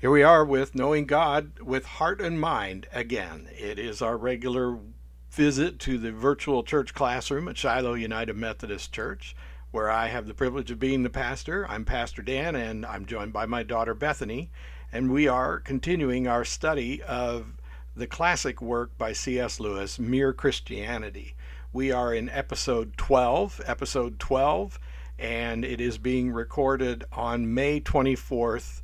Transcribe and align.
Here 0.00 0.10
we 0.10 0.22
are 0.22 0.46
with 0.46 0.74
Knowing 0.74 1.04
God 1.04 1.60
with 1.60 1.84
Heart 1.84 2.22
and 2.22 2.40
Mind 2.40 2.86
again. 2.90 3.48
It 3.52 3.78
is 3.78 4.00
our 4.00 4.16
regular 4.16 4.78
visit 5.30 5.78
to 5.80 5.98
the 5.98 6.10
virtual 6.10 6.62
church 6.62 6.94
classroom 6.94 7.48
at 7.48 7.58
Shiloh 7.58 7.92
United 7.92 8.34
Methodist 8.34 8.94
Church, 8.94 9.36
where 9.72 9.90
I 9.90 10.06
have 10.06 10.26
the 10.26 10.32
privilege 10.32 10.70
of 10.70 10.78
being 10.78 11.02
the 11.02 11.10
pastor. 11.10 11.66
I'm 11.68 11.84
Pastor 11.84 12.22
Dan, 12.22 12.56
and 12.56 12.86
I'm 12.86 13.04
joined 13.04 13.34
by 13.34 13.44
my 13.44 13.62
daughter 13.62 13.92
Bethany, 13.92 14.50
and 14.90 15.12
we 15.12 15.28
are 15.28 15.60
continuing 15.60 16.26
our 16.26 16.46
study 16.46 17.02
of 17.02 17.58
the 17.94 18.06
classic 18.06 18.62
work 18.62 18.96
by 18.96 19.12
C.S. 19.12 19.60
Lewis, 19.60 19.98
Mere 19.98 20.32
Christianity. 20.32 21.34
We 21.74 21.92
are 21.92 22.14
in 22.14 22.30
episode 22.30 22.96
12, 22.96 23.60
episode 23.66 24.18
12, 24.18 24.78
and 25.18 25.62
it 25.62 25.78
is 25.78 25.98
being 25.98 26.30
recorded 26.32 27.04
on 27.12 27.52
May 27.52 27.82
24th, 27.82 28.80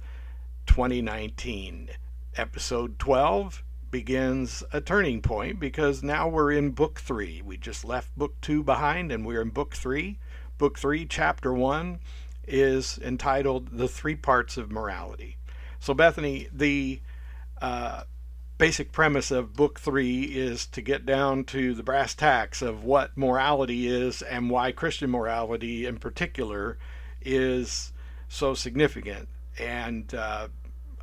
2019. 0.66 1.90
Episode 2.36 2.98
12 2.98 3.64
begins 3.90 4.62
a 4.72 4.80
turning 4.80 5.22
point 5.22 5.58
because 5.58 6.02
now 6.02 6.28
we're 6.28 6.52
in 6.52 6.70
book 6.70 7.00
three. 7.00 7.40
We 7.42 7.56
just 7.56 7.84
left 7.84 8.16
book 8.16 8.40
two 8.40 8.62
behind 8.62 9.10
and 9.10 9.24
we're 9.24 9.40
in 9.40 9.50
book 9.50 9.74
three. 9.74 10.18
Book 10.58 10.78
three, 10.78 11.06
chapter 11.06 11.52
one, 11.52 12.00
is 12.46 12.98
entitled 12.98 13.68
The 13.72 13.88
Three 13.88 14.14
Parts 14.14 14.56
of 14.56 14.70
Morality. 14.70 15.36
So, 15.80 15.94
Bethany, 15.94 16.48
the 16.52 17.00
uh, 17.60 18.02
basic 18.58 18.92
premise 18.92 19.30
of 19.30 19.54
book 19.54 19.78
three 19.78 20.22
is 20.24 20.66
to 20.66 20.80
get 20.80 21.04
down 21.04 21.44
to 21.44 21.74
the 21.74 21.82
brass 21.82 22.14
tacks 22.14 22.62
of 22.62 22.84
what 22.84 23.16
morality 23.16 23.86
is 23.86 24.22
and 24.22 24.50
why 24.50 24.72
Christian 24.72 25.10
morality 25.10 25.86
in 25.86 25.98
particular 25.98 26.78
is 27.20 27.92
so 28.28 28.54
significant. 28.54 29.28
And 29.58 30.12
uh, 30.14 30.48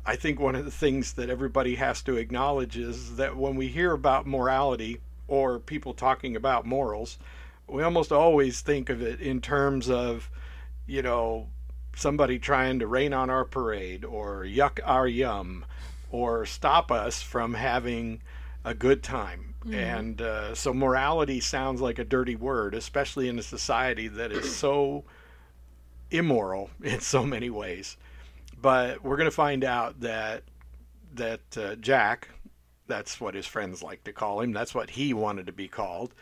I 0.06 0.16
think 0.16 0.38
one 0.38 0.54
of 0.54 0.64
the 0.64 0.70
things 0.70 1.14
that 1.14 1.30
everybody 1.30 1.76
has 1.76 2.02
to 2.02 2.16
acknowledge 2.16 2.76
is 2.76 3.16
that 3.16 3.36
when 3.36 3.56
we 3.56 3.68
hear 3.68 3.92
about 3.92 4.26
morality 4.26 5.00
or 5.28 5.58
people 5.58 5.94
talking 5.94 6.36
about 6.36 6.66
morals, 6.66 7.18
we 7.66 7.82
almost 7.82 8.12
always 8.12 8.60
think 8.60 8.90
of 8.90 9.00
it 9.00 9.20
in 9.20 9.40
terms 9.40 9.88
of, 9.88 10.30
you 10.86 11.02
know, 11.02 11.48
somebody 11.96 12.38
trying 12.38 12.78
to 12.80 12.86
rain 12.86 13.12
on 13.12 13.30
our 13.30 13.44
parade 13.44 14.04
or 14.04 14.44
yuck 14.44 14.80
our 14.84 15.08
yum 15.08 15.64
or 16.10 16.44
stop 16.44 16.90
us 16.92 17.22
from 17.22 17.54
having 17.54 18.20
a 18.64 18.74
good 18.74 19.02
time. 19.02 19.54
Mm-hmm. 19.64 19.74
And 19.74 20.20
uh, 20.20 20.54
so 20.54 20.74
morality 20.74 21.40
sounds 21.40 21.80
like 21.80 21.98
a 21.98 22.04
dirty 22.04 22.36
word, 22.36 22.74
especially 22.74 23.28
in 23.28 23.38
a 23.38 23.42
society 23.42 24.08
that 24.08 24.32
is 24.32 24.54
so 24.54 25.04
immoral 26.10 26.70
in 26.82 27.00
so 27.00 27.24
many 27.24 27.48
ways. 27.48 27.96
But 28.64 29.04
we're 29.04 29.18
going 29.18 29.28
to 29.28 29.30
find 29.30 29.62
out 29.62 30.00
that 30.00 30.44
that 31.16 31.58
uh, 31.58 31.74
Jack, 31.74 32.30
that's 32.86 33.20
what 33.20 33.34
his 33.34 33.44
friends 33.46 33.82
like 33.82 34.04
to 34.04 34.12
call 34.14 34.40
him, 34.40 34.52
that's 34.52 34.74
what 34.74 34.88
he 34.88 35.12
wanted 35.12 35.44
to 35.48 35.52
be 35.52 35.68
called, 35.68 36.14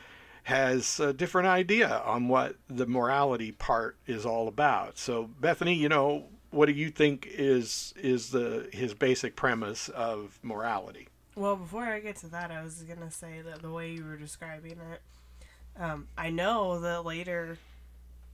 has 0.42 0.98
a 0.98 1.12
different 1.12 1.46
idea 1.46 2.02
on 2.04 2.26
what 2.26 2.56
the 2.68 2.84
morality 2.84 3.52
part 3.52 3.96
is 4.08 4.26
all 4.26 4.48
about. 4.48 4.98
So 4.98 5.30
Bethany, 5.38 5.74
you 5.74 5.88
know, 5.88 6.24
what 6.50 6.66
do 6.66 6.72
you 6.72 6.90
think 6.90 7.28
is 7.30 7.94
is 7.96 8.30
the 8.30 8.68
his 8.72 8.92
basic 8.92 9.36
premise 9.36 9.88
of 9.90 10.40
morality? 10.42 11.06
Well, 11.36 11.54
before 11.54 11.84
I 11.84 12.00
get 12.00 12.16
to 12.16 12.26
that, 12.30 12.50
I 12.50 12.60
was 12.64 12.82
gonna 12.82 13.12
say 13.12 13.40
that 13.42 13.62
the 13.62 13.70
way 13.70 13.92
you 13.92 14.04
were 14.04 14.16
describing 14.16 14.80
it, 14.80 15.00
um, 15.78 16.08
I 16.18 16.30
know 16.30 16.80
that 16.80 17.04
later 17.04 17.56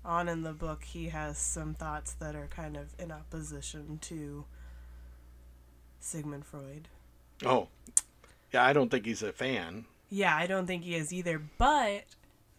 on 0.05 0.29
in 0.29 0.43
the 0.43 0.53
book, 0.53 0.85
he 0.85 1.09
has 1.09 1.39
some 1.39 1.75
thoughts 1.75 2.13
that 2.15 2.35
are 2.35 2.49
kind 2.49 2.77
of 2.77 2.95
in 2.99 3.13
opposition 3.13 3.99
to 4.03 4.45
Sigmund 6.01 6.47
Freud. 6.47 6.89
Oh, 7.45 7.69
yeah, 8.53 8.65
I 8.65 8.73
don't 8.73 8.91
think 8.91 9.07
he's 9.07 9.23
a 9.23 9.33
fan. 9.33 9.85
Yeah, 10.11 10.35
I 10.35 10.47
don't 10.47 10.67
think 10.67 10.85
he 10.85 10.95
is 10.95 11.13
either. 11.13 11.41
But 11.59 12.05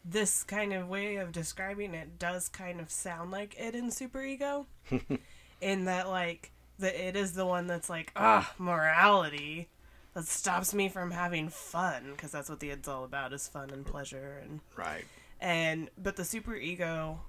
this 0.06 0.44
kind 0.44 0.74
of 0.74 0.88
way 0.88 1.18
of 1.18 1.32
describing 1.32 1.94
it 1.94 2.20
does 2.20 2.48
kind 2.48 2.80
of 2.80 2.90
sound 2.90 3.32
like 3.32 3.56
id 3.60 3.76
in 3.76 3.90
Superego, 3.90 4.66
in 5.62 5.86
that 5.86 6.08
like 6.10 6.52
the 6.78 7.08
id 7.08 7.18
is 7.18 7.34
the 7.34 7.46
one 7.46 7.68
that's 7.68 7.90
like 7.90 8.12
ah 8.16 8.54
morality 8.58 9.68
that 10.14 10.26
stops 10.26 10.74
me 10.74 10.90
from 10.90 11.12
having 11.12 11.50
fun 11.50 12.12
because 12.12 12.32
that's 12.32 12.50
what 12.50 12.60
the 12.60 12.72
id's 12.72 12.88
all 12.88 13.04
about 13.04 13.34
is 13.34 13.48
fun 13.48 13.70
and 13.70 13.86
pleasure 13.86 14.42
and 14.44 14.60
right 14.76 15.06
and 15.40 15.90
but 15.98 16.16
the 16.16 16.26
super 16.26 16.56
ego 16.56 17.20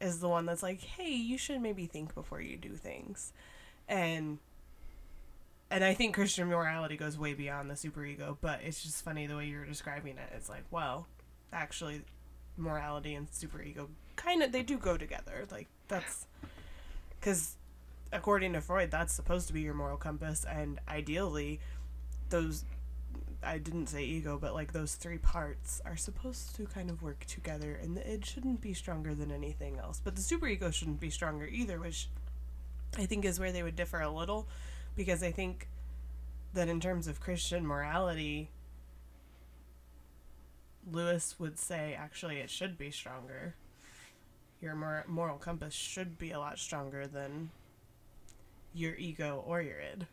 is 0.00 0.20
the 0.20 0.28
one 0.28 0.46
that's 0.46 0.62
like, 0.62 0.80
"Hey, 0.80 1.10
you 1.10 1.38
should 1.38 1.60
maybe 1.60 1.86
think 1.86 2.14
before 2.14 2.40
you 2.40 2.56
do 2.56 2.76
things." 2.76 3.32
And 3.88 4.38
and 5.70 5.84
I 5.84 5.94
think 5.94 6.14
Christian 6.14 6.48
morality 6.48 6.96
goes 6.96 7.18
way 7.18 7.34
beyond 7.34 7.70
the 7.70 7.76
super 7.76 8.04
ego, 8.04 8.38
but 8.40 8.60
it's 8.62 8.82
just 8.82 9.04
funny 9.04 9.26
the 9.26 9.36
way 9.36 9.46
you're 9.46 9.66
describing 9.66 10.16
it. 10.16 10.30
It's 10.34 10.48
like, 10.48 10.64
well, 10.70 11.06
actually 11.52 12.02
morality 12.56 13.14
and 13.14 13.28
super 13.30 13.62
ego 13.62 13.88
kind 14.16 14.42
of 14.42 14.52
they 14.52 14.62
do 14.62 14.76
go 14.76 14.96
together. 14.96 15.46
Like 15.50 15.68
that's 15.86 16.26
cuz 17.20 17.56
according 18.12 18.52
to 18.54 18.60
Freud, 18.60 18.90
that's 18.90 19.14
supposed 19.14 19.46
to 19.46 19.52
be 19.52 19.60
your 19.60 19.74
moral 19.74 19.96
compass 19.96 20.44
and 20.44 20.80
ideally 20.88 21.60
those 22.30 22.64
I 23.42 23.58
didn't 23.58 23.86
say 23.88 24.04
ego, 24.04 24.38
but 24.40 24.54
like 24.54 24.72
those 24.72 24.94
three 24.94 25.18
parts 25.18 25.80
are 25.84 25.96
supposed 25.96 26.56
to 26.56 26.66
kind 26.66 26.90
of 26.90 27.02
work 27.02 27.24
together, 27.26 27.78
and 27.80 27.96
id 27.98 28.26
shouldn't 28.26 28.60
be 28.60 28.74
stronger 28.74 29.14
than 29.14 29.30
anything 29.30 29.78
else. 29.78 30.00
But 30.02 30.16
the 30.16 30.22
superego 30.22 30.72
shouldn't 30.72 31.00
be 31.00 31.10
stronger 31.10 31.46
either, 31.46 31.78
which 31.78 32.08
I 32.96 33.06
think 33.06 33.24
is 33.24 33.38
where 33.38 33.52
they 33.52 33.62
would 33.62 33.76
differ 33.76 34.00
a 34.00 34.10
little, 34.10 34.48
because 34.96 35.22
I 35.22 35.30
think 35.30 35.68
that 36.54 36.68
in 36.68 36.80
terms 36.80 37.06
of 37.06 37.20
Christian 37.20 37.66
morality, 37.66 38.50
Lewis 40.90 41.36
would 41.38 41.58
say 41.58 41.94
actually 41.98 42.38
it 42.38 42.50
should 42.50 42.76
be 42.76 42.90
stronger. 42.90 43.54
Your 44.60 44.74
mor- 44.74 45.04
moral 45.06 45.38
compass 45.38 45.74
should 45.74 46.18
be 46.18 46.32
a 46.32 46.40
lot 46.40 46.58
stronger 46.58 47.06
than 47.06 47.50
your 48.74 48.96
ego 48.96 49.44
or 49.46 49.62
your 49.62 49.78
id. 49.80 50.06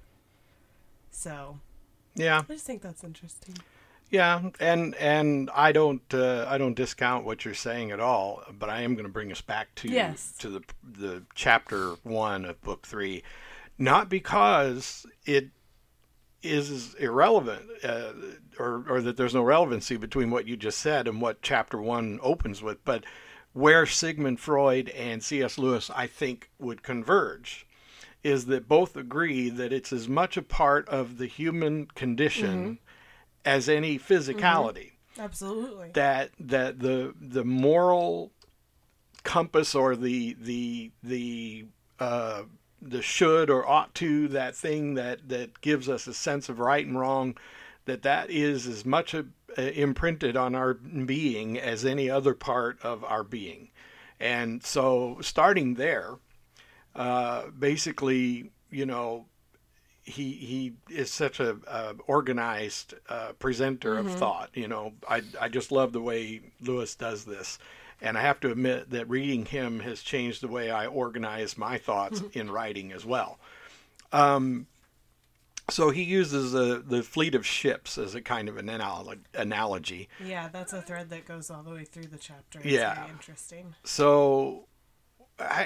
So 1.09 1.59
yeah. 2.15 2.41
I 2.47 2.53
just 2.53 2.65
think 2.65 2.81
that's 2.81 3.03
interesting. 3.03 3.55
Yeah, 4.11 4.49
and 4.59 4.95
and 4.95 5.49
I 5.53 5.71
don't 5.71 6.01
uh, 6.13 6.45
I 6.47 6.57
don't 6.57 6.75
discount 6.75 7.25
what 7.25 7.43
you're 7.43 7.53
saying 7.53 7.91
at 7.91 7.99
all, 7.99 8.43
but 8.57 8.69
I 8.69 8.81
am 8.81 8.93
going 8.93 9.05
to 9.05 9.11
bring 9.11 9.31
us 9.31 9.41
back 9.41 9.73
to 9.75 9.89
yes. 9.89 10.33
to 10.39 10.49
the 10.49 10.61
the 10.83 11.23
chapter 11.33 11.95
one 12.03 12.45
of 12.45 12.61
book 12.61 12.85
three, 12.85 13.23
not 13.77 14.09
because 14.09 15.05
it 15.25 15.49
is 16.43 16.93
irrelevant 16.95 17.63
uh, 17.83 18.11
or 18.59 18.85
or 18.87 19.01
that 19.01 19.17
there's 19.17 19.33
no 19.33 19.41
relevancy 19.41 19.97
between 19.97 20.29
what 20.29 20.47
you 20.47 20.55
just 20.55 20.77
said 20.77 21.07
and 21.07 21.19
what 21.19 21.41
chapter 21.41 21.81
one 21.81 22.19
opens 22.21 22.61
with, 22.61 22.83
but 22.85 23.03
where 23.53 23.85
Sigmund 23.85 24.39
Freud 24.39 24.89
and 24.89 25.23
C.S. 25.23 25.57
Lewis 25.57 25.89
I 25.89 26.05
think 26.05 26.51
would 26.59 26.83
converge 26.83 27.65
is 28.25 28.47
that 28.47 28.67
both 28.67 28.97
agree 28.97 29.49
that 29.49 29.71
it's 29.71 29.93
as 29.93 30.09
much 30.09 30.35
a 30.35 30.41
part 30.41 30.89
of 30.89 31.19
the 31.19 31.27
human 31.27 31.85
condition 31.85 32.63
mm-hmm. 32.63 32.73
as 33.45 33.69
any 33.69 33.99
physicality. 33.99 34.93
Mm-hmm. 35.13 35.21
Absolutely. 35.21 35.91
That 35.93 36.31
that 36.39 36.79
the 36.79 37.13
the 37.21 37.45
moral 37.45 38.31
compass 39.23 39.75
or 39.75 39.95
the 39.95 40.35
the 40.41 40.91
the 41.03 41.65
uh, 41.99 42.43
the 42.81 43.03
should 43.03 43.51
or 43.51 43.67
ought 43.67 43.93
to 43.95 44.27
that 44.29 44.55
thing 44.55 44.95
that 44.95 45.29
that 45.29 45.61
gives 45.61 45.87
us 45.87 46.07
a 46.07 46.13
sense 46.13 46.49
of 46.49 46.59
right 46.59 46.85
and 46.85 46.99
wrong 46.99 47.37
that 47.85 48.01
that 48.01 48.31
is 48.31 48.65
as 48.65 48.83
much 48.85 49.13
a, 49.13 49.27
a 49.55 49.79
imprinted 49.79 50.35
on 50.35 50.55
our 50.55 50.73
being 50.73 51.59
as 51.59 51.85
any 51.85 52.09
other 52.09 52.33
part 52.33 52.81
of 52.81 53.03
our 53.05 53.23
being 53.23 53.69
and 54.19 54.63
so 54.63 55.17
starting 55.21 55.75
there 55.75 56.15
uh, 56.95 57.47
basically, 57.57 58.51
you 58.69 58.85
know, 58.85 59.25
he 60.03 60.31
he 60.33 60.73
is 60.89 61.11
such 61.11 61.40
a, 61.40 61.58
a 61.67 61.96
organized 62.08 62.93
uh, 63.09 63.34
presenter 63.40 63.96
mm-hmm. 63.96 64.08
of 64.08 64.16
thought. 64.16 64.49
You 64.53 64.67
know, 64.67 64.93
I 65.09 65.22
I 65.41 65.49
just 65.49 65.72
love 65.72 65.93
the 65.93 66.02
way 66.02 66.41
Lewis 66.61 66.96
does 66.96 67.25
this, 67.25 67.58
and 68.02 68.17
I 68.17 68.22
have 68.22 68.40
to 68.41 68.52
admit 68.52 68.91
that 68.91 69.09
reading 69.09 69.46
him 69.46 69.79
has 69.79 70.02
changed 70.02 70.41
the 70.41 70.47
way 70.47 70.69
I 70.69 70.85
organize 70.85 71.58
my 71.58 71.78
thoughts 71.78 72.19
mm-hmm. 72.19 72.40
in 72.40 72.52
writing 72.52 72.91
as 72.91 73.05
well. 73.05 73.40
Um, 74.11 74.67
so 75.69 75.90
he 75.90 76.03
uses 76.03 76.52
the 76.52 76.84
the 76.85 77.02
fleet 77.02 77.34
of 77.34 77.46
ships 77.46 77.97
as 77.97 78.14
a 78.14 78.22
kind 78.22 78.47
of 78.47 78.58
an 78.58 78.69
analogy. 79.34 80.08
Yeah, 80.23 80.49
that's 80.49 80.73
a 80.73 80.81
thread 80.81 81.09
that 81.09 81.25
goes 81.25 81.49
all 81.49 81.64
the 81.64 81.72
way 81.72 81.84
through 81.84 82.08
the 82.08 82.19
chapter. 82.19 82.59
It's 82.59 82.67
yeah, 82.67 83.09
interesting. 83.09 83.73
So 83.84 84.67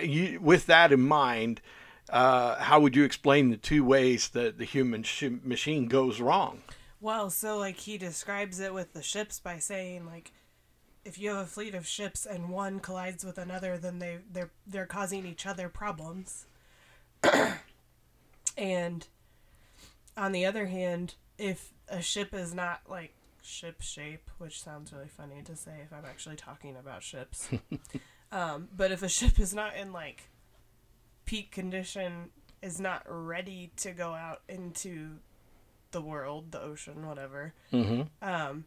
you, 0.02 0.40
with 0.42 0.66
that 0.68 0.92
in 0.92 1.02
mind, 1.02 1.62
uh, 2.10 2.56
how 2.56 2.80
would 2.80 2.96
you 2.96 3.04
explain 3.04 3.50
the 3.50 3.58
two 3.58 3.84
ways 3.84 4.30
that 4.30 4.58
the 4.58 4.66
human 4.66 5.04
sh- 5.04 5.30
machine 5.44 5.88
goes 5.88 6.20
wrong? 6.20 6.62
Well, 7.02 7.30
so 7.30 7.58
like 7.58 7.78
he 7.78 7.98
describes 7.98 8.60
it 8.60 8.74
with 8.74 8.94
the 8.94 9.04
ships 9.04 9.40
by 9.40 9.60
saying 9.60 10.06
like 10.06 10.32
if 11.06 11.18
you 11.18 11.30
have 11.30 11.40
a 11.40 11.46
fleet 11.46 11.74
of 11.76 11.88
ships 11.88 12.26
and 12.26 12.50
one 12.50 12.80
collides 12.80 13.24
with 13.24 13.38
another, 13.38 13.78
then 13.78 14.00
they 14.00 14.20
they're 14.32 14.52
they're 14.68 14.86
causing 14.86 15.26
each 15.26 15.46
other 15.46 15.70
problems. 15.70 16.46
and 18.58 19.08
on 20.18 20.32
the 20.32 20.46
other 20.46 20.68
hand, 20.68 21.16
if 21.38 21.74
a 21.88 22.02
ship 22.02 22.34
is 22.34 22.54
not 22.54 22.82
like 22.88 23.14
ship 23.42 23.82
shape, 23.82 24.30
which 24.38 24.62
sounds 24.62 24.92
really 24.92 25.08
funny 25.08 25.42
to 25.44 25.56
say 25.56 25.82
if 25.84 25.94
I'm 25.94 26.06
actually 26.06 26.36
talking 26.36 26.76
about 26.76 27.02
ships, 27.02 27.50
um, 28.32 28.68
but 28.76 28.92
if 28.92 29.02
a 29.04 29.10
ship 29.20 29.40
is 29.40 29.54
not 29.54 29.76
in 29.76 29.92
like 29.92 30.30
peak 31.26 31.52
condition, 31.52 32.30
is 32.62 32.80
not 32.80 33.04
ready 33.08 33.72
to 33.78 33.92
go 33.92 34.14
out 34.14 34.42
into 34.50 35.18
the 35.92 36.02
world, 36.02 36.52
the 36.52 36.62
ocean, 36.62 37.08
whatever, 37.08 37.54
Mm-hmm. 37.74 38.02
um, 38.28 38.66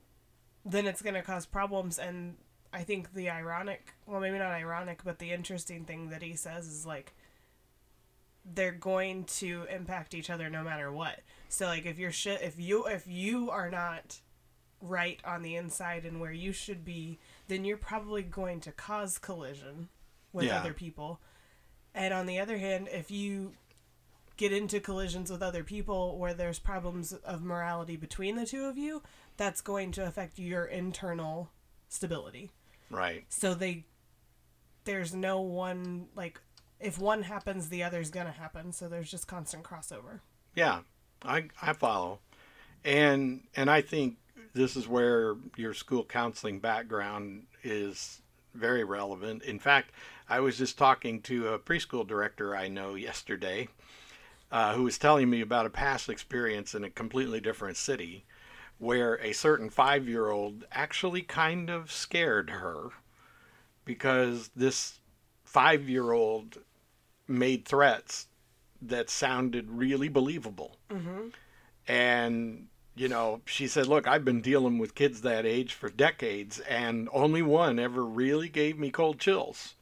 then 0.64 0.86
it's 0.86 1.02
going 1.02 1.14
to 1.14 1.22
cause 1.22 1.44
problems. 1.46 1.98
And 1.98 2.36
I 2.72 2.82
think 2.84 3.14
the 3.14 3.30
ironic, 3.30 3.94
well, 4.06 4.20
maybe 4.20 4.38
not 4.38 4.52
ironic, 4.52 5.02
but 5.04 5.18
the 5.18 5.32
interesting 5.32 5.84
thing 5.84 6.10
that 6.10 6.22
he 6.22 6.34
says 6.36 6.66
is 6.66 6.86
like 6.86 7.12
they're 8.54 8.72
going 8.72 9.24
to 9.24 9.64
impact 9.70 10.14
each 10.14 10.30
other 10.30 10.50
no 10.50 10.62
matter 10.64 10.90
what. 10.90 11.20
So 11.48 11.66
like 11.66 11.86
if 11.86 11.98
you're 11.98 12.10
shit, 12.12 12.42
if 12.42 12.58
you 12.58 12.86
if 12.86 13.06
you 13.06 13.50
are 13.50 13.70
not 13.70 14.20
right 14.82 15.20
on 15.24 15.42
the 15.42 15.54
inside 15.56 16.04
and 16.04 16.20
where 16.20 16.32
you 16.32 16.52
should 16.52 16.84
be, 16.84 17.18
then 17.48 17.64
you're 17.64 17.76
probably 17.76 18.22
going 18.22 18.60
to 18.60 18.72
cause 18.72 19.16
collision 19.16 19.88
with 20.32 20.46
Yeah. 20.46 20.58
other 20.58 20.74
people. 20.74 21.20
And 21.94 22.12
on 22.12 22.26
the 22.26 22.38
other 22.38 22.58
hand, 22.58 22.88
if 22.90 23.10
you 23.10 23.54
get 24.36 24.52
into 24.52 24.80
collisions 24.80 25.30
with 25.30 25.42
other 25.42 25.62
people 25.62 26.18
where 26.18 26.34
there's 26.34 26.58
problems 26.58 27.12
of 27.12 27.42
morality 27.42 27.96
between 27.96 28.34
the 28.34 28.44
two 28.46 28.64
of 28.64 28.76
you, 28.76 29.02
that's 29.36 29.60
going 29.60 29.92
to 29.92 30.04
affect 30.06 30.38
your 30.38 30.64
internal 30.64 31.50
stability. 31.88 32.50
Right. 32.90 33.24
So 33.28 33.54
they 33.54 33.84
there's 34.84 35.14
no 35.14 35.40
one 35.40 36.08
like 36.16 36.40
if 36.80 36.98
one 36.98 37.22
happens 37.22 37.68
the 37.68 37.84
other's 37.84 38.10
going 38.10 38.26
to 38.26 38.32
happen, 38.32 38.72
so 38.72 38.88
there's 38.88 39.10
just 39.10 39.28
constant 39.28 39.62
crossover. 39.62 40.20
Yeah, 40.56 40.80
I 41.22 41.48
I 41.60 41.72
follow, 41.74 42.18
and 42.84 43.42
and 43.54 43.70
I 43.70 43.80
think 43.82 44.16
this 44.54 44.76
is 44.76 44.86
where 44.88 45.36
your 45.56 45.74
school 45.74 46.04
counseling 46.04 46.58
background 46.58 47.44
is 47.62 48.20
very 48.54 48.84
relevant. 48.84 49.42
In 49.42 49.58
fact, 49.58 49.92
I 50.28 50.40
was 50.40 50.58
just 50.58 50.78
talking 50.78 51.20
to 51.22 51.48
a 51.48 51.58
preschool 51.58 52.06
director 52.06 52.54
I 52.54 52.68
know 52.68 52.94
yesterday, 52.94 53.68
uh, 54.50 54.74
who 54.74 54.82
was 54.82 54.98
telling 54.98 55.30
me 55.30 55.40
about 55.40 55.66
a 55.66 55.70
past 55.70 56.08
experience 56.08 56.74
in 56.74 56.84
a 56.84 56.90
completely 56.90 57.40
different 57.40 57.76
city, 57.76 58.24
where 58.78 59.14
a 59.16 59.32
certain 59.32 59.70
five-year-old 59.70 60.64
actually 60.72 61.22
kind 61.22 61.70
of 61.70 61.90
scared 61.90 62.50
her 62.50 62.88
because 63.84 64.50
this 64.54 65.00
five-year-old 65.44 66.58
made 67.28 67.64
threats 67.64 68.26
that 68.80 69.08
sounded 69.08 69.70
really 69.70 70.08
believable. 70.08 70.76
Mm-hmm. 70.90 71.28
And, 71.86 72.68
you 72.94 73.08
know, 73.08 73.40
she 73.46 73.66
said, 73.66 73.86
Look, 73.86 74.06
I've 74.06 74.24
been 74.24 74.40
dealing 74.42 74.78
with 74.78 74.94
kids 74.94 75.22
that 75.22 75.46
age 75.46 75.72
for 75.74 75.88
decades, 75.88 76.60
and 76.60 77.08
only 77.12 77.42
one 77.42 77.78
ever 77.78 78.04
really 78.04 78.48
gave 78.48 78.78
me 78.78 78.90
cold 78.90 79.18
chills. 79.18 79.74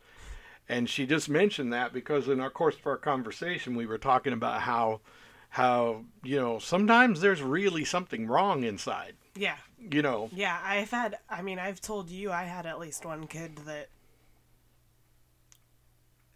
And 0.68 0.88
she 0.88 1.04
just 1.06 1.28
mentioned 1.28 1.72
that 1.72 1.92
because 1.92 2.28
in 2.28 2.38
our 2.38 2.50
course 2.50 2.76
of 2.76 2.86
our 2.86 2.96
conversation, 2.96 3.74
we 3.74 3.86
were 3.86 3.98
talking 3.98 4.32
about 4.32 4.60
how, 4.62 5.00
how, 5.48 6.04
you 6.22 6.36
know, 6.36 6.60
sometimes 6.60 7.20
there's 7.20 7.42
really 7.42 7.84
something 7.84 8.28
wrong 8.28 8.62
inside, 8.62 9.14
Yeah. 9.34 9.56
you 9.80 10.00
know. 10.00 10.30
Yeah, 10.32 10.60
I've 10.62 10.92
had 10.92 11.18
I 11.28 11.42
mean, 11.42 11.58
I've 11.58 11.80
told 11.80 12.08
you 12.08 12.30
I 12.30 12.44
had 12.44 12.66
at 12.66 12.78
least 12.78 13.04
one 13.04 13.26
kid 13.26 13.56
that 13.66 13.88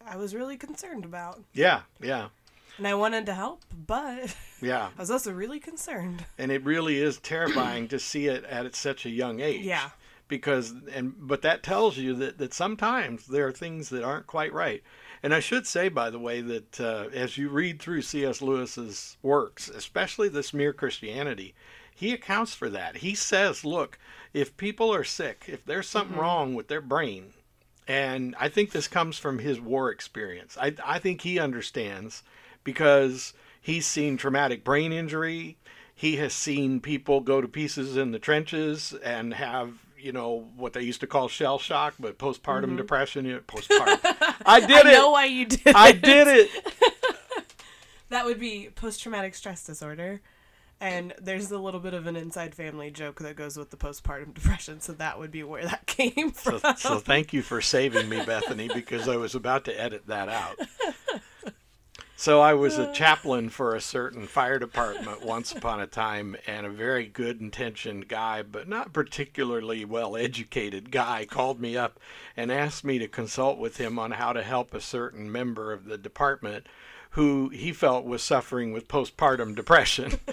I 0.05 0.17
was 0.17 0.35
really 0.35 0.57
concerned 0.57 1.05
about. 1.05 1.41
Yeah, 1.53 1.83
yeah, 2.03 2.29
And 2.79 2.87
I 2.87 2.95
wanted 2.95 3.27
to 3.27 3.35
help, 3.35 3.63
but 3.87 4.35
yeah. 4.61 4.89
I 4.97 5.01
was 5.01 5.11
also 5.11 5.33
really 5.33 5.61
concerned. 5.61 6.25
And 6.39 6.51
it 6.51 6.65
really 6.65 6.99
is 6.99 7.19
terrifying 7.19 7.89
to 7.89 7.99
see 7.99 8.27
it 8.27 8.45
at 8.45 8.75
such 8.75 9.07
a 9.07 9.11
young 9.11 9.41
age. 9.41 9.65
Yeah. 9.65 9.91
because 10.27 10.75
and 10.93 11.15
but 11.19 11.43
that 11.43 11.63
tells 11.63 11.97
you 11.99 12.15
that 12.15 12.39
that 12.39 12.55
sometimes 12.55 13.27
there 13.27 13.47
are 13.47 13.53
things 13.53 13.91
that 13.91 14.03
aren't 14.03 14.27
quite 14.27 14.53
right 14.55 14.83
and 15.23 15.35
i 15.35 15.39
should 15.39 15.67
say 15.67 15.89
by 15.91 16.09
the 16.09 16.19
way 16.19 16.41
that 16.41 16.81
uh, 16.81 17.09
as 17.13 17.37
you 17.37 17.51
read 17.51 17.79
through 17.81 18.01
cs 18.01 18.41
lewis's 18.41 19.19
works 19.23 19.69
especially 19.69 20.29
this 20.31 20.55
mere 20.55 20.73
christianity 20.73 21.55
he 21.95 22.11
accounts 22.13 22.55
for 22.55 22.71
that 22.71 22.97
he 22.97 23.15
says 23.15 23.65
look 23.67 23.99
if 24.33 24.57
people 24.57 24.93
are 24.93 25.05
sick 25.05 25.45
if 25.47 25.63
there's 25.67 25.87
something 25.87 26.17
wrong 26.17 26.55
with 26.55 26.69
their 26.69 26.81
brain 26.81 27.35
and 27.87 28.35
i 28.41 28.49
think 28.49 28.71
this 28.71 28.89
comes 28.89 29.19
from 29.19 29.39
his 29.41 29.61
war 29.61 29.91
experience 29.91 30.57
i, 30.59 30.73
I 30.83 30.99
think 30.99 31.21
he 31.21 31.39
understands 31.39 32.23
because 32.65 33.33
he's 33.61 33.87
seen 33.87 34.17
traumatic 34.17 34.65
brain 34.65 34.93
injury 34.93 35.57
he 35.95 36.17
has 36.17 36.33
seen 36.33 36.81
people 36.81 37.21
go 37.21 37.41
to 37.41 37.47
pieces 37.47 37.97
in 37.97 38.11
the 38.11 38.19
trenches 38.19 38.93
and 39.05 39.35
have 39.35 39.75
you 39.97 40.13
know 40.13 40.49
what 40.57 40.73
they 40.73 40.83
used 40.83 41.01
to 41.01 41.07
call 41.07 41.29
shell 41.29 41.59
shock 41.59 41.95
but 41.99 42.19
postpartum 42.19 42.65
mm-hmm. 42.65 42.77
depression 42.77 43.25
you 43.25 43.35
know, 43.35 43.41
postpartum 43.41 43.99
i 44.47 44.61
did 44.61 44.87
I 44.87 44.91
it 44.91 44.93
know 44.93 45.11
why 45.11 45.27
you 45.27 45.47
did 45.47 45.61
it. 45.67 45.77
i 45.77 45.91
it. 45.91 46.03
did 46.03 46.27
it 46.29 46.51
That 48.15 48.27
would 48.27 48.39
be 48.39 48.71
post 48.73 49.03
traumatic 49.03 49.35
stress 49.35 49.65
disorder. 49.67 50.21
And 50.81 51.15
there's 51.21 51.51
a 51.51 51.59
little 51.59 51.81
bit 51.81 51.95
of 51.95 52.07
an 52.07 52.15
inside 52.15 52.55
family 52.55 52.93
joke 52.93 53.19
that 53.21 53.35
goes 53.35 53.57
with 53.57 53.71
the 53.71 53.77
postpartum 53.77 54.35
depression, 54.35 54.81
so 54.81 54.93
that 54.93 55.19
would 55.19 55.33
be 55.33 55.43
where 55.43 55.65
that 55.65 55.87
came 55.87 56.33
so, 56.33 56.59
from. 56.59 56.77
so 56.77 56.99
thank 57.01 57.33
you 57.33 57.43
for 57.43 57.61
saving 57.61 58.09
me 58.09 58.25
bethany 58.25 58.69
because 58.69 59.09
i 59.09 59.17
was 59.17 59.35
about 59.35 59.65
to 59.65 59.81
edit 59.81 60.07
that 60.07 60.29
out 60.29 60.59
so 62.17 62.41
i 62.41 62.55
was 62.55 62.79
a 62.79 62.89
uh. 62.89 62.93
chaplain 62.93 63.49
for 63.49 63.75
a 63.75 63.81
certain 63.81 64.27
fire 64.27 64.59
department 64.59 65.25
once 65.25 65.53
upon 65.53 65.81
a 65.81 65.87
time 65.87 66.37
and 66.47 66.67
a 66.67 66.71
very 66.71 67.07
good 67.07 67.41
intentioned 67.41 68.09
guy 68.09 68.43
but 68.43 68.69
not 68.69 68.93
particularly 68.93 69.85
well 69.85 70.17
educated 70.17 70.91
guy 70.91 71.25
called 71.25 71.61
me 71.61 71.77
up 71.77 71.99
and 72.37 72.51
asked 72.53 72.85
me 72.85 72.99
to 72.99 73.09
consult 73.09 73.59
with 73.59 73.79
him 73.79 73.99
on 73.99 74.13
how 74.13 74.33
to 74.33 74.43
help 74.43 74.75
a 74.75 74.81
certain 74.81 75.31
member 75.31 75.73
of 75.73 75.85
the 75.85 75.99
department 75.99 76.67
who 77.11 77.49
he 77.51 77.73
felt 77.73 78.05
was 78.05 78.21
suffering 78.25 78.73
with 78.73 78.89
postpartum 78.89 79.55
depression. 79.55 80.19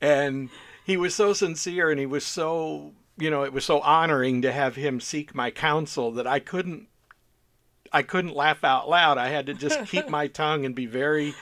And 0.00 0.50
he 0.84 0.96
was 0.96 1.14
so 1.14 1.32
sincere 1.32 1.90
and 1.90 1.98
he 1.98 2.06
was 2.06 2.24
so 2.24 2.92
you 3.16 3.30
know 3.30 3.42
it 3.42 3.52
was 3.52 3.64
so 3.64 3.80
honoring 3.80 4.42
to 4.42 4.52
have 4.52 4.76
him 4.76 5.00
seek 5.00 5.34
my 5.34 5.50
counsel 5.50 6.12
that 6.12 6.26
i 6.26 6.38
couldn't 6.38 6.86
i 7.92 8.02
couldn't 8.02 8.34
laugh 8.34 8.64
out 8.64 8.88
loud 8.88 9.18
i 9.18 9.28
had 9.28 9.46
to 9.46 9.54
just 9.54 9.84
keep 9.86 10.08
my 10.08 10.26
tongue 10.42 10.64
and 10.64 10.74
be 10.74 10.86
very 10.86 11.34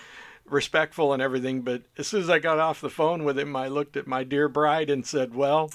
respectful 0.47 1.13
and 1.13 1.21
everything 1.21 1.63
but 1.63 1.83
as 1.99 2.07
soon 2.07 2.21
as 2.23 2.31
i 2.31 2.39
got 2.39 2.59
off 2.59 2.81
the 2.81 2.91
phone 2.91 3.25
with 3.25 3.39
him 3.39 3.55
i 3.57 3.69
looked 3.69 3.97
at 3.97 4.07
my 4.07 4.23
dear 4.23 4.49
bride 4.49 4.91
and 4.91 5.07
said 5.07 5.35
well 5.35 5.71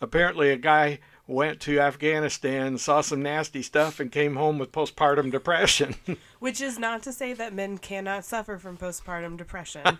apparently 0.00 0.50
a 0.50 0.56
guy 0.56 0.98
went 1.28 1.60
to 1.60 1.78
afghanistan 1.78 2.76
saw 2.76 3.00
some 3.00 3.22
nasty 3.22 3.62
stuff 3.62 4.00
and 4.00 4.10
came 4.10 4.36
home 4.36 4.58
with 4.58 4.72
postpartum 4.72 5.30
depression 5.30 5.94
Which 6.38 6.60
is 6.60 6.78
not 6.78 7.02
to 7.04 7.12
say 7.12 7.32
that 7.32 7.54
men 7.54 7.78
cannot 7.78 8.24
suffer 8.24 8.58
from 8.58 8.76
postpartum 8.76 9.36
depression. 9.36 9.98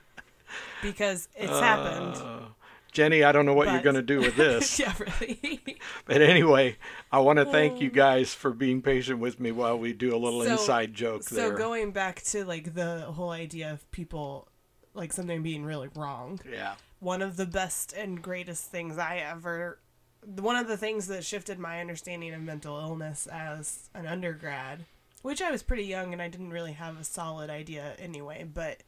because 0.82 1.28
it's 1.34 1.50
uh, 1.50 1.60
happened. 1.60 2.46
Jenny 2.92 3.24
i 3.24 3.32
don't 3.32 3.46
know 3.46 3.54
what 3.54 3.68
you're 3.72 3.80
going 3.82 3.96
to 3.96 4.02
do 4.02 4.20
with 4.20 4.36
this 4.36 4.78
yeah, 4.78 4.94
really. 4.98 5.60
But 6.04 6.20
anyway, 6.22 6.76
I 7.10 7.18
want 7.20 7.38
to 7.38 7.44
thank 7.44 7.80
you 7.80 7.88
um, 7.88 7.94
guys 7.94 8.34
for 8.34 8.50
being 8.52 8.82
patient 8.82 9.18
with 9.20 9.38
me 9.40 9.50
while 9.52 9.78
we 9.78 9.92
do 9.92 10.14
a 10.14 10.18
little 10.18 10.42
So- 10.44 10.52
inside 10.52 10.94
joke 10.94 11.22
so 11.24 11.34
there. 11.34 11.52
going 11.52 11.92
back 11.92 12.22
to 12.24 12.44
like 12.44 12.74
the 12.74 13.00
whole 13.02 13.30
idea 13.30 13.72
of 13.72 13.88
people 13.90 14.48
like 14.94 15.12
something 15.12 15.42
being 15.42 15.64
really 15.64 15.88
wrong. 15.94 16.40
yeah. 16.50 16.74
one 17.00 17.22
of 17.22 17.36
the 17.36 17.46
best 17.46 17.92
and 17.92 18.20
greatest 18.22 18.64
things 18.70 18.98
I 18.98 19.18
ever 19.18 19.78
one 20.24 20.56
of 20.56 20.68
the 20.68 20.76
things 20.76 21.08
that 21.08 21.24
shifted 21.24 21.58
my 21.58 21.80
understanding 21.80 22.32
of 22.34 22.40
mental 22.40 22.78
illness 22.78 23.26
as 23.26 23.90
an 23.94 24.06
undergrad, 24.06 24.84
which 25.22 25.42
I 25.42 25.50
was 25.50 25.62
pretty 25.62 25.84
young 25.84 26.12
and 26.12 26.22
I 26.22 26.28
didn't 26.28 26.50
really 26.50 26.72
have 26.72 27.00
a 27.00 27.04
solid 27.04 27.50
idea 27.50 27.94
anyway, 27.98 28.44
but 28.52 28.82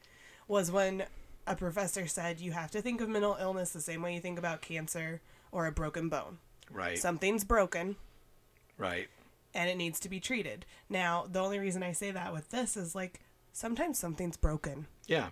was 0.47 0.71
when 0.71 1.05
a 1.47 1.55
professor 1.57 2.07
said 2.07 2.41
you 2.41 2.53
have 2.53 2.71
to 2.73 2.81
think 2.83 3.01
of 3.01 3.09
mental 3.09 3.37
illness 3.41 3.71
the 3.71 3.81
same 3.81 4.03
way 4.03 4.15
you 4.15 4.21
think 4.21 4.39
about 4.39 4.63
cancer 4.63 5.21
or 5.53 5.67
a 5.67 5.73
broken 5.73 6.09
bone. 6.09 6.39
Right. 6.71 6.99
Something's 6.99 7.45
broken 7.45 7.97
right. 8.79 9.09
and 9.55 9.69
it 9.71 9.77
needs 9.77 10.01
to 10.01 10.09
be 10.09 10.21
treated. 10.21 10.65
Now, 10.89 11.27
the 11.31 11.41
only 11.41 11.59
reason 11.59 11.83
I 11.83 11.93
say 11.93 12.11
that 12.11 12.33
with 12.33 12.51
this 12.51 12.77
is 12.77 12.95
like 12.95 13.21
sometimes 13.53 13.99
something's 13.99 14.37
broken 14.37 14.87
Yeah. 15.07 15.29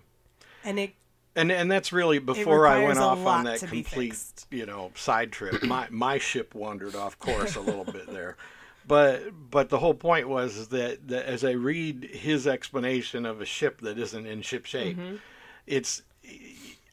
and 0.63 0.79
it 0.79 0.93
And 1.35 1.51
and 1.51 1.71
that's 1.71 1.91
really 1.91 2.19
before 2.19 2.67
I 2.67 2.83
went 2.85 2.99
off 2.99 3.25
on 3.25 3.45
that 3.45 3.59
complete, 3.59 4.45
you 4.51 4.65
know, 4.65 4.91
side 4.95 5.31
trip. 5.31 5.63
My 5.73 5.87
my 5.89 6.17
ship 6.19 6.53
wandered 6.53 6.95
off 6.95 7.17
course 7.19 7.55
a 7.55 7.61
little 7.61 7.85
bit 7.85 8.07
there. 8.11 8.37
But 8.87 9.23
but 9.49 9.69
the 9.69 9.79
whole 9.79 9.93
point 9.95 10.27
was 10.29 10.67
that, 10.67 11.07
that 11.07 11.25
as 11.25 11.43
I 11.43 11.51
read 11.51 12.03
his 12.03 12.45
explanation 12.45 13.25
of 13.25 13.41
a 13.41 13.45
ship 13.45 13.81
that 13.81 13.97
isn't 13.97 14.25
in 14.27 14.41
ship 14.41 14.65
shape, 14.65 14.97
Mm-hmm. 14.97 15.15
It's 15.67 16.01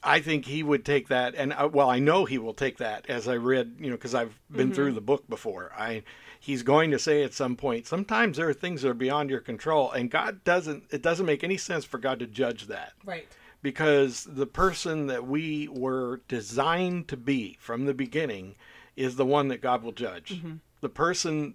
I 0.02 0.20
think 0.20 0.46
he 0.46 0.62
would 0.62 0.84
take 0.84 1.08
that, 1.08 1.34
and 1.34 1.52
uh, 1.52 1.68
well, 1.70 1.90
I 1.90 1.98
know 1.98 2.24
he 2.24 2.38
will 2.38 2.54
take 2.54 2.78
that 2.78 3.04
as 3.10 3.28
I 3.28 3.36
read, 3.36 3.76
you 3.78 3.90
know, 3.90 3.96
because 3.96 4.14
I've 4.14 4.38
been 4.50 4.68
Mm-hmm. 4.68 4.74
through 4.74 4.92
the 4.92 5.00
book 5.02 5.28
before. 5.28 5.72
I 5.76 6.02
he's 6.38 6.62
going 6.62 6.90
to 6.90 6.98
say 6.98 7.22
at 7.22 7.34
some 7.34 7.54
point, 7.54 7.86
sometimes 7.86 8.38
there 8.38 8.48
are 8.48 8.54
things 8.54 8.80
that 8.80 8.88
are 8.88 8.94
beyond 8.94 9.28
your 9.28 9.40
control, 9.40 9.90
and 9.90 10.10
God 10.10 10.42
doesn't. 10.44 10.84
It 10.90 11.02
doesn't 11.02 11.26
make 11.26 11.44
any 11.44 11.58
sense 11.58 11.84
for 11.84 11.98
God 11.98 12.18
to 12.20 12.26
judge 12.26 12.66
that 12.68 12.94
right. 13.04 13.28
because 13.60 14.24
the 14.24 14.46
person 14.46 15.06
that 15.08 15.26
we 15.26 15.68
were 15.68 16.22
designed 16.28 17.08
to 17.08 17.16
be 17.18 17.58
from 17.60 17.84
the 17.84 17.94
beginning 17.94 18.54
is 18.96 19.16
the 19.16 19.26
one 19.26 19.48
that 19.48 19.60
God 19.60 19.82
will 19.82 19.92
judge. 19.92 20.42
The 20.80 20.88
person, 20.88 21.54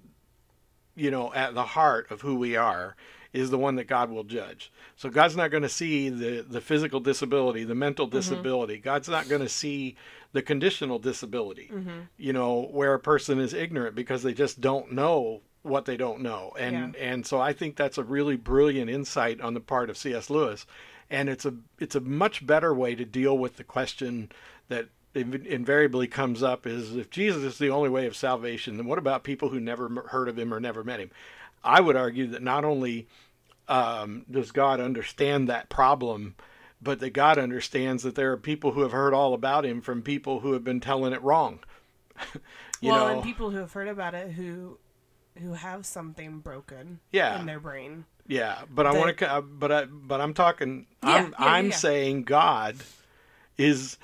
you 0.96 1.10
know, 1.10 1.34
at 1.34 1.56
the 1.56 1.64
heart 1.64 2.12
of 2.12 2.22
who 2.22 2.36
we 2.36 2.56
are 2.56 2.96
is 3.36 3.50
the 3.50 3.58
one 3.58 3.75
that 3.75 3.86
God 3.86 4.10
will 4.10 4.24
judge. 4.24 4.72
So 4.96 5.10
God's 5.10 5.36
not 5.36 5.51
going 5.51 5.63
to 5.63 5.70
see 5.70 6.10
the 6.10 6.42
the 6.42 6.62
physical 6.62 7.00
disability, 7.00 7.63
the 7.63 7.75
mental 7.75 8.08
mm-hmm. 8.08 8.18
disability. 8.18 8.77
God's 8.77 9.10
not 9.10 9.27
going 9.27 9.42
to 9.42 9.50
see 9.50 9.96
the 10.34 10.42
conditional 10.42 11.00
disability. 11.00 11.70
Mm-hmm. 11.72 12.00
You 12.18 12.34
know, 12.34 12.70
where 12.72 12.94
a 12.94 13.00
person 13.00 13.39
is 13.39 13.54
ignorant 13.54 13.96
because 13.96 14.24
they 14.24 14.34
just 14.34 14.62
don't 14.62 14.92
know 14.92 15.42
what 15.63 15.86
they 15.86 15.98
don't 15.98 16.22
know. 16.22 16.54
And 16.58 16.96
and 16.96 17.25
so 17.25 17.39
I 17.39 17.54
think 17.54 17.75
that's 17.75 17.98
a 17.98 18.04
really 18.04 18.38
brilliant 18.38 18.89
insight 18.89 19.42
on 19.42 19.54
the 19.54 19.60
part 19.60 19.89
of 19.89 19.98
C.S. 19.98 20.30
Lewis. 20.30 20.65
And 21.10 21.30
it's 21.30 21.46
a 21.46 21.54
it's 21.80 21.96
a 21.96 22.01
much 22.01 22.46
better 22.46 22.74
way 22.74 22.96
to 22.96 23.06
deal 23.06 23.38
with 23.38 23.58
the 23.58 23.63
question 23.63 24.32
that 24.70 24.88
invariably 25.15 26.08
comes 26.08 26.44
up 26.44 26.68
is 26.68 26.96
if 26.96 27.10
Jesus 27.10 27.44
is 27.44 27.58
the 27.58 27.70
only 27.70 27.89
way 27.89 28.06
of 28.06 28.15
salvation, 28.15 28.75
then 28.77 28.86
what 28.86 28.98
about 28.98 29.24
people 29.24 29.50
who 29.50 29.60
never 29.60 29.89
heard 30.10 30.27
of 30.27 30.38
him 30.38 30.54
or 30.54 30.60
never 30.60 30.84
met 30.84 31.00
him? 31.00 31.10
I 31.63 31.82
would 31.82 31.96
argue 31.96 32.27
that 32.27 32.44
not 32.44 32.63
only 32.63 33.08
um, 33.68 34.26
does 34.30 34.52
God 34.52 34.80
understand 34.80 35.50
that 35.50 35.70
problem, 35.70 36.36
but 36.82 37.00
that 37.00 37.12
God 37.12 37.38
understands 37.38 38.04
that 38.04 38.16
there 38.16 38.32
are 38.32 38.38
people 38.38 38.72
who 38.72 38.82
have 38.82 38.92
heard 38.92 39.14
all 39.14 39.34
about 39.34 39.66
him 39.66 39.82
from 39.82 40.02
people 40.02 40.42
who 40.42 40.54
have 40.54 40.64
been 40.64 40.80
telling 40.80 41.14
it 41.14 41.22
wrong. 41.22 41.60
you 42.82 42.92
well, 42.92 43.08
know, 43.08 43.14
and 43.14 43.24
people 43.24 43.50
who 43.52 43.58
have 43.58 43.74
heard 43.74 43.88
about 43.88 44.14
it 44.14 44.32
who 44.32 44.78
who 45.42 45.54
have 45.54 45.86
something 45.86 46.40
broken 46.40 47.00
Yeah. 47.12 47.40
in 47.40 47.46
their 47.46 47.60
brain. 47.60 48.06
yeah, 48.28 48.62
but 48.70 48.88
I 48.88 48.94
want 48.94 49.18
to, 49.18 49.42
but 49.42 49.72
I, 49.72 49.86
but 49.86 50.22
I'm 50.22 50.34
talking, 50.34 50.88
Yeah, 51.04 51.18
I'm, 51.18 51.36
yeah, 51.38 51.46
I'm 51.46 51.70
yeah. 51.72 51.76
saying 51.76 52.24
God 52.24 52.78
is 53.58 53.98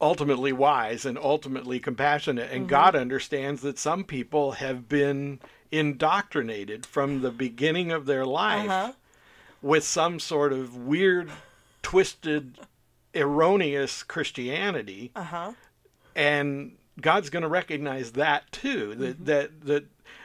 ultimately 0.00 0.52
wise 0.52 1.04
and 1.04 1.18
ultimately 1.18 1.80
compassionate, 1.80 2.46
Mm-hmm. 2.48 2.56
and 2.56 2.68
God 2.68 2.94
understands 2.94 3.62
that 3.62 3.78
some 3.78 4.04
people 4.04 4.52
have 4.52 4.88
been 4.88 5.40
indoctrinated 5.72 6.86
from 6.86 7.20
the 7.22 7.30
beginning 7.30 7.90
of 7.90 8.06
their 8.06 8.24
life 8.26 8.68
Uh-huh. 8.70 8.92
with 9.60 9.84
some 9.84 10.20
sort 10.20 10.52
of 10.52 10.76
weird, 10.76 11.30
twisted, 11.82 12.58
erroneous 13.14 14.02
Christianity, 14.02 15.10
Uh 15.16 15.22
huh. 15.24 15.52
and 16.14 16.76
God's 17.00 17.30
going 17.30 17.42
to 17.42 17.48
recognize 17.48 18.12
that 18.12 18.50
too. 18.52 18.94
That 18.96 19.14
Mm-hmm. 19.16 19.24
that 19.24 19.60
that 19.66 19.84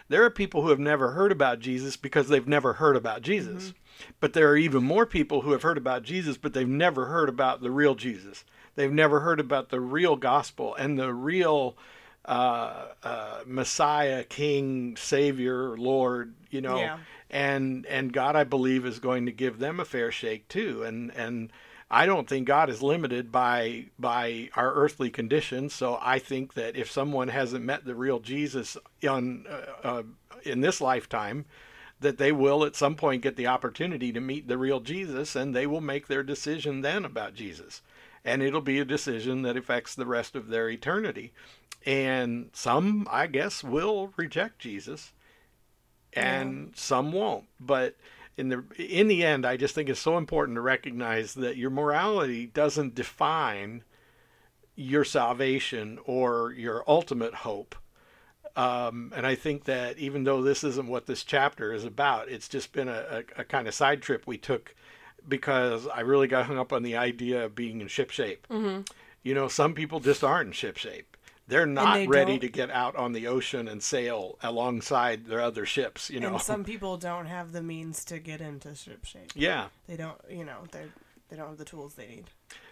there 0.09 0.23
are 0.23 0.29
people 0.29 0.61
who 0.61 0.69
have 0.69 0.79
never 0.79 1.11
heard 1.11 1.31
about 1.31 1.59
Jesus 1.59 1.97
because 1.97 2.27
they've 2.27 2.47
never 2.47 2.73
heard 2.73 2.95
about 2.95 3.21
Jesus. 3.21 3.69
Mm-hmm. 3.69 3.77
But 4.19 4.33
there 4.33 4.49
are 4.49 4.57
even 4.57 4.83
more 4.83 5.05
people 5.05 5.41
who 5.41 5.51
have 5.51 5.61
heard 5.61 5.77
about 5.77 6.03
Jesus, 6.03 6.35
but 6.37 6.53
they've 6.53 6.67
never 6.67 7.05
heard 7.05 7.29
about 7.29 7.61
the 7.61 7.71
real 7.71 7.95
Jesus. 7.95 8.43
They've 8.75 8.91
never 8.91 9.19
heard 9.19 9.39
about 9.39 9.69
the 9.69 9.79
real 9.79 10.15
gospel 10.15 10.75
and 10.75 10.97
the 10.97 11.13
real 11.13 11.77
uh, 12.25 12.85
uh, 13.03 13.39
Messiah, 13.45 14.23
King, 14.23 14.95
Savior, 14.95 15.77
Lord. 15.77 16.33
You 16.49 16.61
know, 16.61 16.77
Yeah. 16.77 16.99
and 17.29 17.85
and 17.87 18.13
God, 18.13 18.35
I 18.35 18.43
believe, 18.43 18.85
is 18.85 18.99
going 18.99 19.25
to 19.25 19.31
give 19.31 19.59
them 19.59 19.79
a 19.79 19.85
fair 19.85 20.11
shake 20.11 20.47
too. 20.47 20.83
And 20.83 21.11
and 21.15 21.51
I 21.91 22.05
don't 22.05 22.27
think 22.27 22.47
God 22.47 22.69
is 22.69 22.81
limited 22.81 23.31
by 23.31 23.85
by 23.99 24.49
our 24.55 24.73
earthly 24.73 25.09
conditions. 25.09 25.73
So 25.73 25.99
I 26.01 26.17
think 26.19 26.53
that 26.53 26.75
if 26.75 26.89
someone 26.89 27.27
hasn't 27.27 27.65
met 27.65 27.85
the 27.85 27.95
real 27.95 28.19
Jesus 28.19 28.77
on 29.07 29.45
uh, 29.47 29.87
uh, 29.87 30.03
in 30.43 30.61
this 30.61 30.81
lifetime, 30.81 31.45
that 31.99 32.17
they 32.17 32.31
will 32.31 32.63
at 32.63 32.75
some 32.75 32.95
point 32.95 33.21
get 33.21 33.35
the 33.35 33.47
opportunity 33.47 34.11
to 34.11 34.19
meet 34.19 34.47
the 34.47 34.57
real 34.57 34.79
Jesus, 34.79 35.35
and 35.35 35.55
they 35.55 35.67
will 35.67 35.81
make 35.81 36.07
their 36.07 36.23
decision 36.23 36.81
then 36.81 37.05
about 37.05 37.33
Jesus, 37.33 37.81
and 38.25 38.41
it'll 38.41 38.61
be 38.61 38.79
a 38.79 38.85
decision 38.85 39.41
that 39.43 39.57
affects 39.57 39.95
the 39.95 40.05
rest 40.05 40.35
of 40.35 40.47
their 40.47 40.69
eternity. 40.69 41.33
And 41.85 42.49
some, 42.53 43.07
I 43.11 43.27
guess, 43.27 43.63
will 43.63 44.13
reject 44.15 44.59
Jesus, 44.59 45.11
and 46.13 46.71
some 46.75 47.11
won't. 47.11 47.45
But 47.59 47.95
in 48.37 48.49
the 48.49 48.63
in 48.77 49.07
the 49.07 49.23
end, 49.23 49.45
I 49.45 49.57
just 49.57 49.75
think 49.75 49.89
it's 49.89 49.99
so 49.99 50.17
important 50.17 50.55
to 50.55 50.61
recognize 50.61 51.33
that 51.33 51.57
your 51.57 51.69
morality 51.69 52.45
doesn't 52.45 52.95
define 52.95 53.83
your 54.75 55.03
salvation 55.03 55.99
or 56.05 56.53
your 56.53 56.83
ultimate 56.87 57.33
hope. 57.35 57.75
Um, 58.55 59.11
and 59.15 59.25
I 59.25 59.35
think 59.35 59.65
that 59.65 59.97
even 59.97 60.23
though 60.23 60.41
this 60.41 60.63
isn't 60.63 60.87
what 60.87 61.07
this 61.07 61.23
chapter 61.23 61.73
is 61.73 61.83
about, 61.83 62.29
it's 62.29 62.47
just 62.47 62.71
been 62.71 62.87
a, 62.87 63.23
a, 63.37 63.41
a 63.41 63.43
kind 63.43 63.67
of 63.67 63.73
side 63.73 64.01
trip 64.01 64.25
we 64.27 64.37
took 64.37 64.75
because 65.27 65.87
I 65.87 66.01
really 66.01 66.27
got 66.27 66.45
hung 66.45 66.57
up 66.57 66.73
on 66.73 66.83
the 66.83 66.95
idea 66.97 67.45
of 67.45 67.55
being 67.55 67.81
in 67.81 67.87
ship 67.87 68.09
shape. 68.11 68.47
Mm-hmm. 68.49 68.81
You 69.23 69.33
know, 69.33 69.47
some 69.47 69.73
people 69.73 69.99
just 69.99 70.23
aren't 70.23 70.47
in 70.47 70.53
ship 70.53 70.77
shape. 70.77 71.15
They're 71.47 71.65
not 71.65 71.95
they 71.95 72.07
ready 72.07 72.33
don't- 72.33 72.41
to 72.41 72.49
get 72.49 72.69
out 72.71 72.95
on 72.95 73.11
the 73.13 73.27
ocean 73.27 73.67
and 73.67 73.83
sail 73.83 74.37
alongside 74.41 75.25
their 75.25 75.41
other 75.41 75.65
ships. 75.65 76.09
You 76.09 76.19
know, 76.21 76.33
And 76.33 76.41
some 76.41 76.63
people 76.71 76.97
don't 76.97 77.25
have 77.25 77.51
the 77.51 77.61
means 77.61 78.05
to 78.05 78.19
get 78.19 78.39
into 78.41 78.73
ship 78.75 79.05
shape. 79.05 79.31
yeah. 79.35 79.67
They 79.87 79.95
don't, 79.97 80.19
you 80.29 80.45
know, 80.45 80.59
they 80.71 80.85
they 81.29 81.37
don't 81.37 81.47
have 81.49 81.57
the 81.57 81.65
tools 81.65 81.95
they 81.95 82.07
need. 82.07 82.25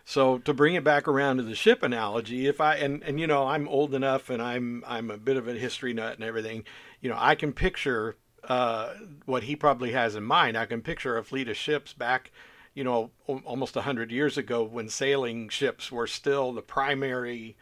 So 0.05 0.38
to 0.39 0.53
bring 0.53 0.75
it 0.75 0.84
back 0.84 1.08
around 1.08 1.38
to 1.38 1.43
the 1.43 1.55
ship 1.55 1.84
analogy, 1.84 2.48
if 2.48 2.62
I 2.62 2.75
and 2.75 3.03
and 3.03 3.20
you 3.20 3.27
know 3.27 3.48
I'm 3.48 3.67
old 3.67 3.93
enough 3.93 4.29
and 4.29 4.41
I'm 4.41 4.84
I'm 4.88 5.10
a 5.12 5.17
bit 5.17 5.38
of 5.38 5.48
a 5.48 5.53
history 5.53 5.93
nut 5.93 6.15
and 6.15 6.24
everything, 6.24 6.63
you 7.01 7.10
know 7.10 7.17
I 7.20 7.36
can 7.36 7.53
picture 7.53 8.15
uh, 8.48 8.93
what 9.25 9.43
he 9.43 9.55
probably 9.55 9.91
has 9.91 10.15
in 10.15 10.24
mind. 10.24 10.57
I 10.57 10.65
can 10.65 10.81
picture 10.81 11.17
a 11.17 11.24
fleet 11.24 11.48
of 11.48 11.57
ships 11.57 11.93
back, 11.93 12.31
you 12.74 12.83
know, 12.83 13.12
almost 13.27 13.75
a 13.75 13.81
hundred 13.81 14.12
years 14.12 14.38
ago 14.38 14.63
when 14.63 14.89
sailing 14.89 15.50
ships 15.50 15.91
were 15.91 16.07
still 16.07 16.51
the 16.51 16.62
primary 16.62 17.55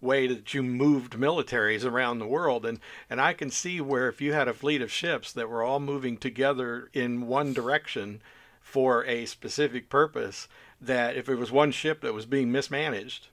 way 0.00 0.26
that 0.26 0.52
you 0.52 0.62
moved 0.62 1.12
militaries 1.12 1.84
around 1.84 2.18
the 2.18 2.26
world 2.26 2.66
and 2.66 2.80
and 3.08 3.20
I 3.20 3.32
can 3.32 3.50
see 3.50 3.80
where 3.80 4.08
if 4.08 4.20
you 4.20 4.32
had 4.32 4.48
a 4.48 4.52
fleet 4.52 4.82
of 4.82 4.90
ships 4.90 5.32
that 5.32 5.48
were 5.48 5.62
all 5.62 5.78
moving 5.78 6.16
together 6.16 6.90
in 6.92 7.28
one 7.28 7.52
direction 7.52 8.20
for 8.60 9.04
a 9.04 9.26
specific 9.26 9.88
purpose 9.88 10.48
that 10.80 11.16
if 11.16 11.28
it 11.28 11.36
was 11.36 11.52
one 11.52 11.70
ship 11.70 12.00
that 12.00 12.14
was 12.14 12.26
being 12.26 12.50
mismanaged 12.50 13.28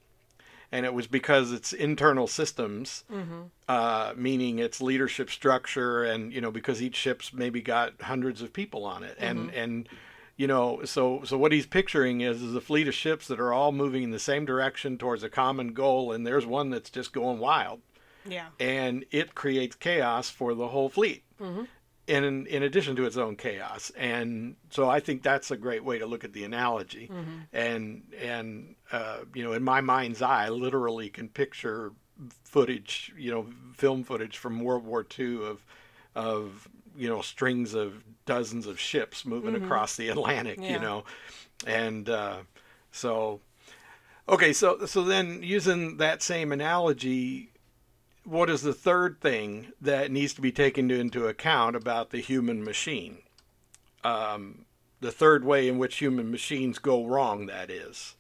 and 0.72 0.86
it 0.86 0.94
was 0.94 1.08
because 1.08 1.52
its 1.52 1.74
internal 1.74 2.28
systems 2.28 3.04
mm-hmm. 3.12 3.44
uh, 3.68 4.14
meaning 4.16 4.60
its 4.60 4.82
leadership 4.82 5.30
structure 5.30 6.04
and 6.04 6.34
you 6.34 6.42
know 6.42 6.52
because 6.52 6.82
each 6.82 6.96
ship's 6.96 7.34
maybe 7.34 7.62
got 7.62 7.94
hundreds 8.02 8.42
of 8.42 8.54
people 8.54 8.86
on 8.86 9.04
it. 9.04 9.16
And 9.20 9.48
mm-hmm. 9.50 9.58
and 9.58 9.90
you 10.38 10.48
know 10.48 10.82
so 10.86 11.24
so 11.24 11.38
what 11.38 11.52
he's 11.52 11.66
picturing 11.66 12.22
is 12.22 12.42
is 12.42 12.56
a 12.56 12.62
fleet 12.62 12.88
of 12.88 12.94
ships 12.94 13.28
that 13.28 13.40
are 13.40 13.54
all 13.54 13.72
moving 13.72 14.04
in 14.04 14.12
the 14.12 14.20
same 14.20 14.46
direction 14.46 14.98
towards 14.98 15.24
a 15.24 15.30
common 15.30 15.74
goal 15.74 16.12
and 16.12 16.26
there's 16.26 16.46
one 16.46 16.70
that's 16.70 16.90
just 16.90 17.14
going 17.14 17.40
wild. 17.40 17.82
Yeah. 18.26 18.50
and 18.60 19.06
it 19.12 19.34
creates 19.34 19.76
chaos 19.78 20.30
for 20.30 20.54
the 20.54 20.68
whole 20.68 20.90
fleet 20.90 21.24
mm-hmm. 21.42 21.64
In 22.10 22.48
in 22.48 22.64
addition 22.64 22.96
to 22.96 23.06
its 23.06 23.18
own 23.18 23.36
chaos. 23.36 23.92
And 23.98 24.56
so 24.70 24.90
i 24.90 25.00
think 25.00 25.24
that's 25.24 25.52
a 25.52 25.58
great 25.58 25.84
way 25.84 26.00
to 26.00 26.06
look 26.06 26.24
at 26.24 26.34
the 26.34 26.44
analogy. 26.44 27.10
And 27.54 28.04
and 28.22 28.76
uh, 28.92 29.20
you 29.34 29.44
know 29.44 29.54
in 29.54 29.64
my 29.64 29.82
mind's 29.82 30.22
eye 30.22 30.46
I 30.46 30.50
literally 30.50 31.10
can 31.10 31.30
picture 31.30 31.92
footage 32.44 33.14
you 33.18 33.32
know 33.32 33.46
film 33.74 34.04
footage 34.04 34.38
from 34.38 34.60
world 34.60 34.84
war 34.86 35.06
ii 35.20 35.44
of 35.46 35.66
of 36.16 36.68
you 36.98 37.08
know 37.08 37.22
strings 37.22 37.74
of 37.74 38.04
dozens 38.26 38.68
of 38.68 38.80
ships 38.80 39.26
moving 39.26 39.56
across 39.56 39.96
the 39.96 40.10
atlantic 40.10 40.60
you 40.62 40.80
know. 40.80 41.04
And 41.68 42.10
uh, 42.10 42.38
so 42.92 43.40
okay 44.28 44.54
so 44.54 44.86
so 44.86 45.04
then 45.04 45.42
using 45.44 45.98
that 45.98 46.22
same 46.22 46.52
analogy 46.52 47.52
what 48.30 48.50
is 48.50 48.62
the 48.62 48.74
third 48.74 49.20
thing 49.20 49.74
that 49.82 50.12
needs 50.12 50.36
to 50.36 50.42
be 50.42 50.52
taken 50.52 50.92
into 50.92 51.26
account 51.26 51.76
about 51.76 52.12
the 52.12 52.20
human 52.20 52.64
machine? 52.64 53.24
Um, 54.04 54.66
the 55.02 55.12
third 55.12 55.44
way 55.44 55.68
in 55.68 55.80
which 55.80 55.98
human 55.98 56.30
machines 56.30 56.78
go 56.78 57.06
wrong, 57.06 57.48
that 57.48 57.72
is. 57.72 58.16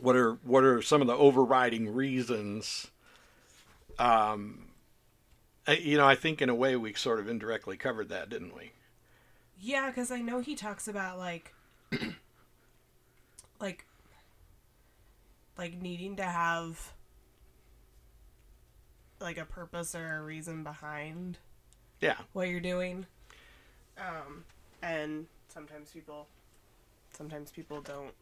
What 0.00 0.16
are 0.16 0.32
what 0.44 0.64
are 0.64 0.80
some 0.80 1.02
of 1.02 1.06
the 1.06 1.16
overriding 1.16 1.94
reasons? 1.94 2.86
Um, 3.98 4.68
you 5.68 5.98
know, 5.98 6.06
I 6.06 6.14
think 6.14 6.40
in 6.40 6.48
a 6.48 6.54
way 6.54 6.74
we 6.76 6.94
sort 6.94 7.20
of 7.20 7.28
indirectly 7.28 7.76
covered 7.76 8.08
that, 8.08 8.30
didn't 8.30 8.54
we? 8.54 8.72
Yeah, 9.60 9.88
because 9.88 10.10
I 10.10 10.20
know 10.22 10.40
he 10.40 10.54
talks 10.54 10.88
about 10.88 11.18
like, 11.18 11.54
like, 13.60 13.86
like 15.58 15.80
needing 15.80 16.16
to 16.16 16.24
have 16.24 16.92
like 19.20 19.38
a 19.38 19.44
purpose 19.44 19.94
or 19.94 20.18
a 20.18 20.22
reason 20.22 20.62
behind 20.62 21.38
Yeah, 22.00 22.16
what 22.32 22.48
you're 22.48 22.60
doing. 22.60 23.06
Um, 23.98 24.44
and 24.82 25.26
sometimes 25.48 25.90
people, 25.90 26.26
sometimes 27.12 27.50
people 27.50 27.80
don't 27.80 28.12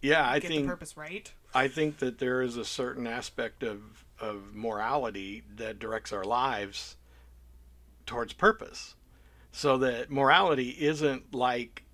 yeah. 0.00 0.28
I 0.28 0.38
get 0.40 0.48
think 0.48 0.62
the 0.62 0.68
purpose 0.68 0.96
right. 0.96 1.30
I 1.54 1.68
think 1.68 1.98
that 1.98 2.18
there 2.18 2.42
is 2.42 2.56
a 2.56 2.64
certain 2.64 3.06
aspect 3.06 3.62
of, 3.62 4.04
of 4.18 4.54
morality 4.54 5.42
that 5.56 5.78
directs 5.78 6.12
our 6.12 6.24
lives 6.24 6.96
towards 8.06 8.32
purpose. 8.32 8.94
So 9.52 9.76
that 9.78 10.10
morality 10.10 10.70
isn't 10.70 11.34
like 11.34 11.84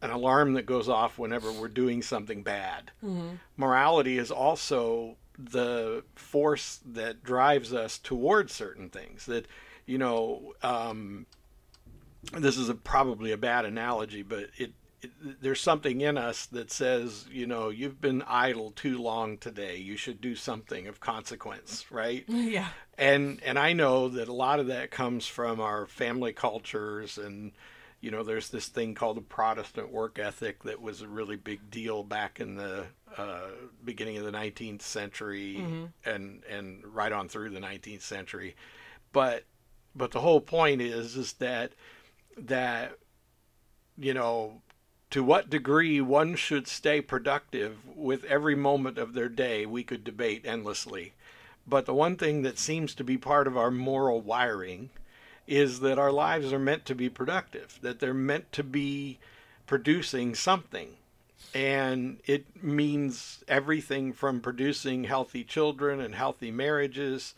an 0.00 0.10
alarm 0.10 0.54
that 0.54 0.64
goes 0.66 0.88
off 0.88 1.18
whenever 1.18 1.52
we're 1.52 1.68
doing 1.68 2.02
something 2.02 2.42
bad. 2.42 2.90
Morality 3.56 4.16
is 4.18 4.30
also 4.30 5.16
the 5.38 6.04
force 6.14 6.80
that 6.84 7.22
drives 7.22 7.72
us 7.72 7.98
towards 7.98 8.52
certain 8.52 8.88
things. 8.88 9.26
That, 9.26 9.46
you 9.86 9.98
know, 9.98 10.54
um, 10.62 11.26
this 12.32 12.56
is 12.56 12.68
a, 12.68 12.74
probably 12.74 13.32
a 13.32 13.36
bad 13.36 13.64
analogy, 13.64 14.22
but 14.22 14.40
it, 14.40 14.50
it 14.58 14.72
there's 15.40 15.60
something 15.60 16.00
in 16.00 16.16
us 16.16 16.46
that 16.46 16.70
says, 16.70 17.26
you 17.30 17.46
know, 17.46 17.70
you've 17.70 18.00
been 18.00 18.22
idle 18.22 18.70
too 18.70 18.98
long 18.98 19.36
today. 19.36 19.76
You 19.76 19.96
should 19.96 20.20
do 20.20 20.36
something 20.36 20.86
of 20.86 21.00
consequence, 21.00 21.86
right? 21.90 22.24
Yeah. 22.28 22.68
and 22.98 23.40
and 23.44 23.58
I 23.58 23.72
know 23.72 24.08
that 24.10 24.28
a 24.28 24.32
lot 24.32 24.60
of 24.60 24.68
that 24.68 24.90
comes 24.90 25.26
from 25.26 25.60
our 25.60 25.86
family 25.86 26.32
cultures 26.32 27.18
and 27.18 27.52
you 28.02 28.10
know 28.10 28.24
there's 28.24 28.50
this 28.50 28.66
thing 28.66 28.94
called 28.94 29.16
the 29.16 29.22
Protestant 29.22 29.90
work 29.90 30.18
ethic 30.18 30.64
that 30.64 30.82
was 30.82 31.00
a 31.00 31.08
really 31.08 31.36
big 31.36 31.70
deal 31.70 32.02
back 32.02 32.40
in 32.40 32.56
the 32.56 32.84
uh, 33.16 33.48
beginning 33.84 34.18
of 34.18 34.24
the 34.24 34.32
19th 34.32 34.82
century 34.82 35.56
and 36.04 36.42
and 36.50 36.84
right 36.84 37.12
on 37.12 37.28
through 37.28 37.50
the 37.50 37.60
19th 37.60 38.02
century. 38.02 38.56
But 39.12 39.44
but 39.94 40.10
the 40.10 40.20
whole 40.20 40.40
point 40.40 40.82
is 40.82 41.16
is 41.16 41.34
that 41.34 41.72
that 42.36 42.98
you 43.96 44.12
know 44.12 44.62
to 45.10 45.22
what 45.22 45.48
degree 45.48 46.00
one 46.00 46.34
should 46.34 46.66
stay 46.66 47.00
productive 47.00 47.76
with 47.94 48.24
every 48.24 48.56
moment 48.56 48.98
of 48.98 49.14
their 49.14 49.28
day 49.28 49.64
we 49.64 49.84
could 49.84 50.02
debate 50.02 50.44
endlessly. 50.44 51.12
But 51.68 51.86
the 51.86 51.94
one 51.94 52.16
thing 52.16 52.42
that 52.42 52.58
seems 52.58 52.96
to 52.96 53.04
be 53.04 53.16
part 53.16 53.46
of 53.46 53.56
our 53.56 53.70
moral 53.70 54.20
wiring 54.20 54.90
is 55.46 55.80
that 55.80 55.98
our 55.98 56.12
lives 56.12 56.52
are 56.52 56.58
meant 56.58 56.84
to 56.86 56.94
be 56.94 57.08
productive, 57.08 57.78
that 57.82 58.00
they're 58.00 58.14
meant 58.14 58.52
to 58.52 58.62
be 58.62 59.18
producing 59.66 60.34
something. 60.34 60.88
And 61.54 62.18
it 62.24 62.62
means 62.62 63.44
everything 63.48 64.12
from 64.12 64.40
producing 64.40 65.04
healthy 65.04 65.44
children 65.44 66.00
and 66.00 66.14
healthy 66.14 66.50
marriages, 66.50 67.34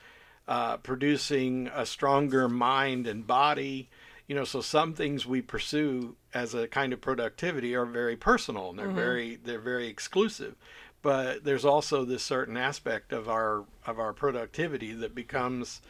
uh, 0.46 0.76
producing 0.76 1.68
a 1.75 1.87
stronger 1.87 2.49
mind 2.49 3.06
and 3.06 3.26
body. 3.26 3.88
You 4.28 4.34
know, 4.34 4.44
so 4.44 4.61
some 4.61 4.94
things 4.94 5.26
we 5.26 5.42
pursue 5.42 6.16
as 6.32 6.54
a 6.54 6.68
kind 6.68 6.92
of 6.92 7.00
productivity 7.00 7.75
are 7.75 7.87
very 7.87 8.16
personal 8.16 8.70
and 8.70 8.78
they're 8.78 8.88
very 8.88 9.37
they're 9.37 9.58
very 9.58 9.87
exclusive 9.87 10.56
but 11.04 11.44
there's 11.44 11.66
also 11.66 12.06
this 12.06 12.23
certain 12.23 12.56
aspect 12.56 13.12
of 13.12 13.28
our 13.28 13.64
of 13.87 14.00
our 14.00 14.14
productivity 14.14 14.94
that 14.94 15.14
becomes 15.14 15.82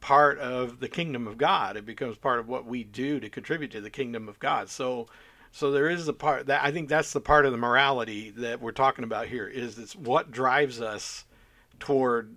part 0.00 0.38
of 0.38 0.80
the 0.80 0.88
kingdom 0.88 1.26
of 1.26 1.38
God. 1.38 1.76
It 1.76 1.86
becomes 1.86 2.16
part 2.16 2.40
of 2.40 2.48
what 2.48 2.66
we 2.66 2.84
do 2.84 3.20
to 3.20 3.28
contribute 3.28 3.70
to 3.72 3.80
the 3.80 3.90
kingdom 3.90 4.28
of 4.28 4.38
God. 4.38 4.68
So 4.68 5.08
so 5.52 5.70
there 5.70 5.90
is 5.90 6.06
a 6.08 6.12
part 6.12 6.46
that 6.46 6.62
I 6.62 6.70
think 6.70 6.88
that's 6.88 7.12
the 7.12 7.20
part 7.20 7.44
of 7.44 7.52
the 7.52 7.58
morality 7.58 8.30
that 8.30 8.60
we're 8.60 8.72
talking 8.72 9.04
about 9.04 9.26
here 9.26 9.48
is 9.48 9.78
it's 9.78 9.96
what 9.96 10.30
drives 10.30 10.80
us 10.80 11.24
toward 11.80 12.36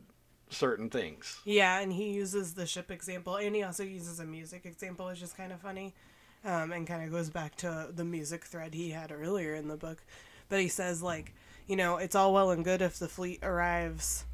certain 0.50 0.90
things. 0.90 1.40
Yeah, 1.46 1.80
and 1.80 1.94
he 1.94 2.12
uses 2.12 2.54
the 2.54 2.66
ship 2.66 2.90
example, 2.90 3.36
and 3.36 3.56
he 3.56 3.64
also 3.64 3.84
uses 3.84 4.20
a 4.20 4.26
music 4.26 4.66
example, 4.66 5.08
which 5.08 5.22
is 5.22 5.34
kind 5.34 5.52
of 5.52 5.60
funny, 5.62 5.94
um, 6.44 6.72
and 6.72 6.88
kind 6.88 7.04
of 7.04 7.12
goes 7.12 7.30
back 7.30 7.56
to 7.58 7.90
the 7.94 8.04
music 8.04 8.46
thread 8.46 8.74
he 8.74 8.90
had 8.90 9.12
earlier 9.12 9.54
in 9.54 9.68
the 9.68 9.78
book. 9.78 10.04
But 10.50 10.60
he 10.60 10.68
says, 10.68 11.04
like, 11.04 11.34
you 11.68 11.76
know, 11.76 11.98
it's 11.98 12.16
all 12.16 12.34
well 12.34 12.52
and 12.52 12.64
good 12.64 12.82
if 12.82 12.98
the 12.98 13.08
fleet 13.08 13.40
arrives 13.44 14.26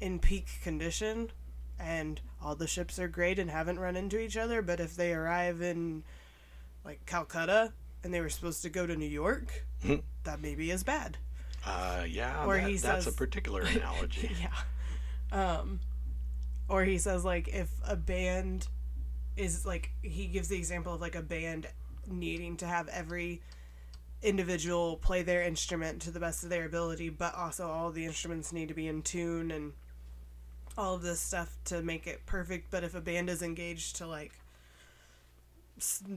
in 0.00 0.18
peak 0.18 0.46
condition 0.62 1.30
and 1.80 2.20
all 2.42 2.54
the 2.54 2.66
ships 2.66 2.98
are 2.98 3.08
great 3.08 3.38
and 3.38 3.50
haven't 3.50 3.78
run 3.78 3.96
into 3.96 4.18
each 4.20 4.36
other, 4.36 4.60
but 4.62 4.80
if 4.80 4.94
they 4.96 5.12
arrive 5.14 5.62
in, 5.62 6.02
like, 6.84 7.04
Calcutta 7.06 7.72
and 8.04 8.12
they 8.12 8.20
were 8.20 8.28
supposed 8.28 8.62
to 8.62 8.68
go 8.70 8.86
to 8.86 8.94
New 8.96 9.06
York, 9.08 9.64
that 10.24 10.40
maybe 10.40 10.70
is 10.70 10.84
bad. 10.84 11.16
Uh, 11.66 12.04
yeah, 12.08 12.44
Or 12.46 12.56
that- 12.56 12.68
he 12.68 12.76
that's 12.76 13.06
a 13.06 13.12
particular 13.12 13.62
analogy. 13.74 14.30
yeah. 14.40 14.50
Um, 15.58 15.80
or 16.68 16.84
he 16.84 16.98
says 16.98 17.24
like 17.24 17.48
if 17.48 17.68
a 17.86 17.96
band 17.96 18.66
is 19.36 19.64
like 19.66 19.90
he 20.02 20.26
gives 20.26 20.48
the 20.48 20.56
example 20.56 20.94
of 20.94 21.00
like 21.00 21.14
a 21.14 21.22
band 21.22 21.66
needing 22.06 22.56
to 22.58 22.66
have 22.66 22.88
every 22.88 23.40
individual 24.22 24.96
play 24.96 25.22
their 25.22 25.42
instrument 25.42 26.02
to 26.02 26.10
the 26.10 26.20
best 26.20 26.42
of 26.44 26.50
their 26.50 26.64
ability, 26.64 27.08
but 27.08 27.34
also 27.34 27.68
all 27.68 27.90
the 27.90 28.04
instruments 28.04 28.52
need 28.52 28.68
to 28.68 28.74
be 28.74 28.86
in 28.88 29.02
tune 29.02 29.50
and 29.50 29.72
all 30.80 30.94
of 30.94 31.02
this 31.02 31.20
stuff 31.20 31.56
to 31.66 31.82
make 31.82 32.06
it 32.06 32.24
perfect. 32.26 32.70
But 32.70 32.82
if 32.84 32.94
a 32.94 33.00
band 33.00 33.28
is 33.28 33.42
engaged 33.42 33.96
to 33.96 34.06
like 34.06 34.32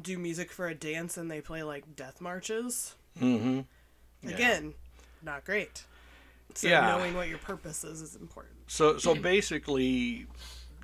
do 0.02 0.18
music 0.18 0.52
for 0.52 0.68
a 0.68 0.76
dance 0.76 1.18
and 1.18 1.30
they 1.30 1.42
play 1.42 1.64
like 1.64 1.96
death 1.96 2.22
marches, 2.22 2.96
mm-hmm. 3.20 3.62
Yeah. 4.22 4.30
again, 4.36 4.74
not 5.22 5.44
great. 5.46 5.84
So 6.56 6.68
Yeah. 6.68 6.82
knowing 6.98 7.14
what 7.14 7.28
your 7.28 7.38
purpose 7.40 7.84
is 7.84 8.02
is 8.02 8.16
important. 8.16 8.56
So 8.68 8.98
so 8.98 9.14
basically, 9.16 10.28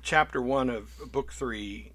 chapter 0.02 0.42
one 0.42 0.68
of 0.68 0.90
book 1.10 1.32
three 1.32 1.92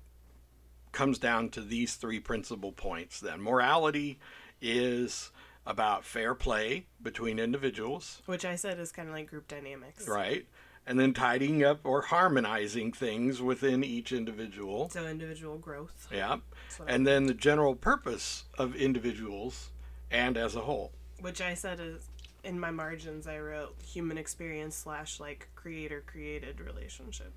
comes 0.91 1.19
down 1.19 1.50
to 1.50 1.62
these 1.62 1.95
three 1.95 2.19
principal 2.19 2.71
points. 2.71 3.19
Then 3.19 3.41
morality 3.41 4.17
is 4.62 5.32
about 5.67 6.04
fair 6.06 6.34
play 6.34 6.86
between 7.02 7.38
individuals, 7.39 8.21
Which 8.28 8.45
I 8.45 8.56
said 8.56 8.80
is 8.80 8.91
kind 8.91 9.08
of 9.10 9.13
like 9.15 9.30
group 9.30 9.48
dynamics. 9.48 10.08
right? 10.08 10.45
And 10.88 11.00
then 11.00 11.13
tidying 11.13 11.63
up 11.63 11.80
or 11.84 12.02
harmonizing 12.04 12.91
things 12.91 13.41
within 13.41 13.84
each 13.84 14.12
individual. 14.12 14.89
So 14.89 15.06
individual 15.08 15.58
growth. 15.58 16.08
Yeah. 16.12 16.38
So- 16.69 16.86
And 16.88 17.08
then 17.08 17.26
the 17.26 17.34
general 17.34 17.76
purpose 17.76 18.43
of 18.58 18.76
individuals 18.76 19.71
and 20.12 20.38
as 20.38 20.56
a 20.56 20.62
whole. 20.62 20.91
Which 21.21 21.41
I 21.41 21.56
said 21.56 21.80
is 21.80 22.08
in 22.43 22.60
my 22.60 22.69
margins 22.69 23.26
I 23.26 23.39
wrote 23.39 23.76
human 23.84 24.17
experience 24.19 24.76
slash 24.76 25.19
like 25.19 25.48
creator 25.56 26.04
created 26.06 26.60
relationship. 26.62 27.34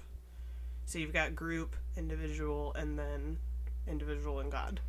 So 0.84 0.98
you've 0.98 1.12
got 1.14 1.34
group, 1.34 1.76
individual, 1.96 2.74
and 2.74 2.98
then 2.98 3.38
individual 3.86 4.40
and 4.40 4.52
God. 4.52 4.80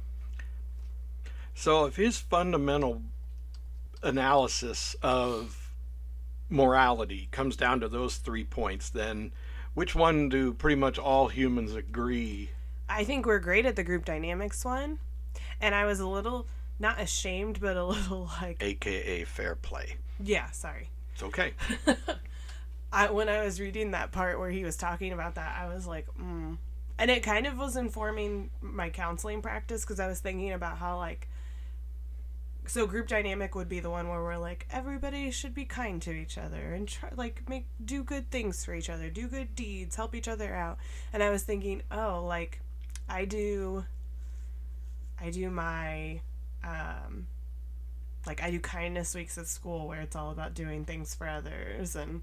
So 1.53 1.85
if 1.85 1.95
his 1.95 2.17
fundamental 2.17 3.01
analysis 4.03 4.95
of 5.01 5.68
morality 6.49 7.29
comes 7.31 7.55
down 7.55 7.79
to 7.81 7.87
those 7.87 8.17
three 8.17 8.43
points, 8.43 8.89
then 8.89 9.31
which 9.73 9.95
one 9.95 10.29
do 10.29 10.53
pretty 10.53 10.75
much 10.75 10.97
all 10.97 11.27
humans 11.27 11.75
agree? 11.75 12.49
I 12.89 13.03
think 13.03 13.25
we're 13.25 13.39
great 13.39 13.65
at 13.65 13.75
the 13.75 13.83
group 13.83 14.05
dynamics 14.05 14.65
one. 14.65 14.99
And 15.61 15.75
I 15.75 15.85
was 15.85 15.99
a 15.99 16.07
little 16.07 16.47
not 16.79 16.99
ashamed, 16.99 17.59
but 17.59 17.77
a 17.77 17.85
little 17.85 18.29
like 18.41 18.57
AKA 18.61 19.25
fair 19.25 19.55
play. 19.55 19.97
yeah, 20.23 20.49
sorry. 20.51 20.89
It's 21.13 21.23
okay. 21.23 21.53
I 22.91 23.11
when 23.11 23.29
I 23.29 23.43
was 23.43 23.61
reading 23.61 23.91
that 23.91 24.11
part 24.11 24.39
where 24.39 24.49
he 24.49 24.63
was 24.63 24.75
talking 24.75 25.13
about 25.13 25.35
that, 25.35 25.55
I 25.59 25.73
was 25.73 25.85
like, 25.85 26.07
mm. 26.19 26.57
and 26.97 27.11
it 27.11 27.21
kind 27.21 27.45
of 27.45 27.57
was 27.57 27.75
informing 27.75 28.49
my 28.61 28.89
counseling 28.89 29.41
practice 29.41 29.81
because 29.81 29.99
I 29.99 30.07
was 30.07 30.19
thinking 30.19 30.51
about 30.51 30.77
how 30.77 30.97
like, 30.97 31.28
so 32.69 32.85
group 32.85 33.07
dynamic 33.07 33.55
would 33.55 33.67
be 33.67 33.79
the 33.79 33.89
one 33.89 34.07
where 34.07 34.21
we're 34.21 34.37
like 34.37 34.67
everybody 34.71 35.31
should 35.31 35.55
be 35.55 35.65
kind 35.65 36.01
to 36.03 36.11
each 36.11 36.37
other 36.37 36.73
and 36.73 36.87
try 36.87 37.09
like 37.15 37.49
make 37.49 37.65
do 37.83 38.03
good 38.03 38.29
things 38.29 38.63
for 38.63 38.75
each 38.75 38.89
other, 38.89 39.09
do 39.09 39.27
good 39.27 39.55
deeds, 39.55 39.95
help 39.95 40.13
each 40.13 40.27
other 40.27 40.53
out, 40.53 40.77
and 41.11 41.23
I 41.23 41.31
was 41.31 41.43
thinking, 41.43 41.81
oh, 41.91 42.23
like, 42.25 42.61
I 43.09 43.25
do. 43.25 43.85
I 45.21 45.31
do 45.31 45.49
my, 45.49 46.21
um, 46.63 47.27
like 48.25 48.41
I 48.41 48.51
do 48.51 48.59
kindness 48.59 49.15
weeks 49.15 49.37
at 49.37 49.47
school 49.47 49.87
where 49.87 50.01
it's 50.01 50.15
all 50.15 50.31
about 50.31 50.53
doing 50.53 50.85
things 50.85 51.13
for 51.15 51.27
others 51.27 51.95
and 51.95 52.21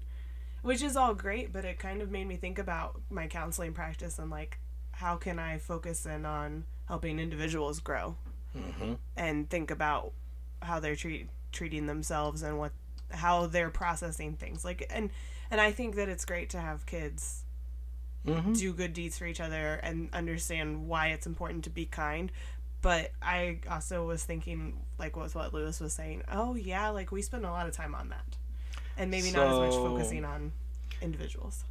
which 0.61 0.81
is 0.81 0.95
all 0.95 1.13
great 1.13 1.51
but 1.53 1.65
it 1.65 1.77
kind 1.77 2.01
of 2.01 2.09
made 2.09 2.27
me 2.27 2.37
think 2.37 2.57
about 2.57 2.99
my 3.09 3.27
counseling 3.27 3.73
practice 3.73 4.17
and 4.17 4.31
like 4.31 4.59
how 4.91 5.15
can 5.15 5.37
i 5.37 5.57
focus 5.57 6.05
in 6.05 6.25
on 6.25 6.63
helping 6.87 7.19
individuals 7.19 7.79
grow 7.79 8.15
hmm 8.53 8.93
and 9.15 9.49
think 9.49 9.69
about 9.69 10.11
how 10.61 10.79
they're 10.79 10.95
treat, 10.95 11.29
treating 11.51 11.85
themselves 11.85 12.41
and 12.43 12.57
what 12.59 12.71
how 13.11 13.47
they're 13.47 13.69
processing 13.69 14.35
things. 14.35 14.65
Like 14.65 14.85
and 14.89 15.09
and 15.51 15.61
i 15.61 15.71
think 15.71 15.95
that 15.95 16.09
it's 16.09 16.25
great 16.25 16.49
to 16.51 16.59
have 16.59 16.85
kids 16.85 17.43
hmm 18.25 18.57
do 18.57 18.73
good 18.73 18.93
deeds 18.93 19.17
for 19.17 19.25
each 19.25 19.39
other 19.39 19.75
and 19.83 20.09
understand 20.13 20.87
why 20.87 21.07
it's 21.07 21.27
important 21.27 21.63
to 21.65 21.69
be 21.69 21.85
kind. 21.85 22.31
But 22.81 23.11
i 23.21 23.59
also 23.69 24.05
was 24.05 24.23
thinking 24.23 24.81
like 24.99 25.15
was 25.15 25.35
what 25.35 25.53
lewis 25.53 25.79
was 25.79 25.93
saying 25.93 26.23
oh 26.31 26.55
yeah 26.55 26.89
like 26.89 27.11
we 27.11 27.21
spend 27.21 27.45
a 27.45 27.51
lot 27.51 27.67
of 27.67 27.73
time 27.75 27.95
on 27.95 28.09
that. 28.09 28.37
And 28.97 29.11
maybe 29.11 29.31
not 29.31 29.47
as 29.49 29.59
much 29.59 29.77
focusing 29.79 30.25
on 30.25 30.53
individuals. 31.01 31.65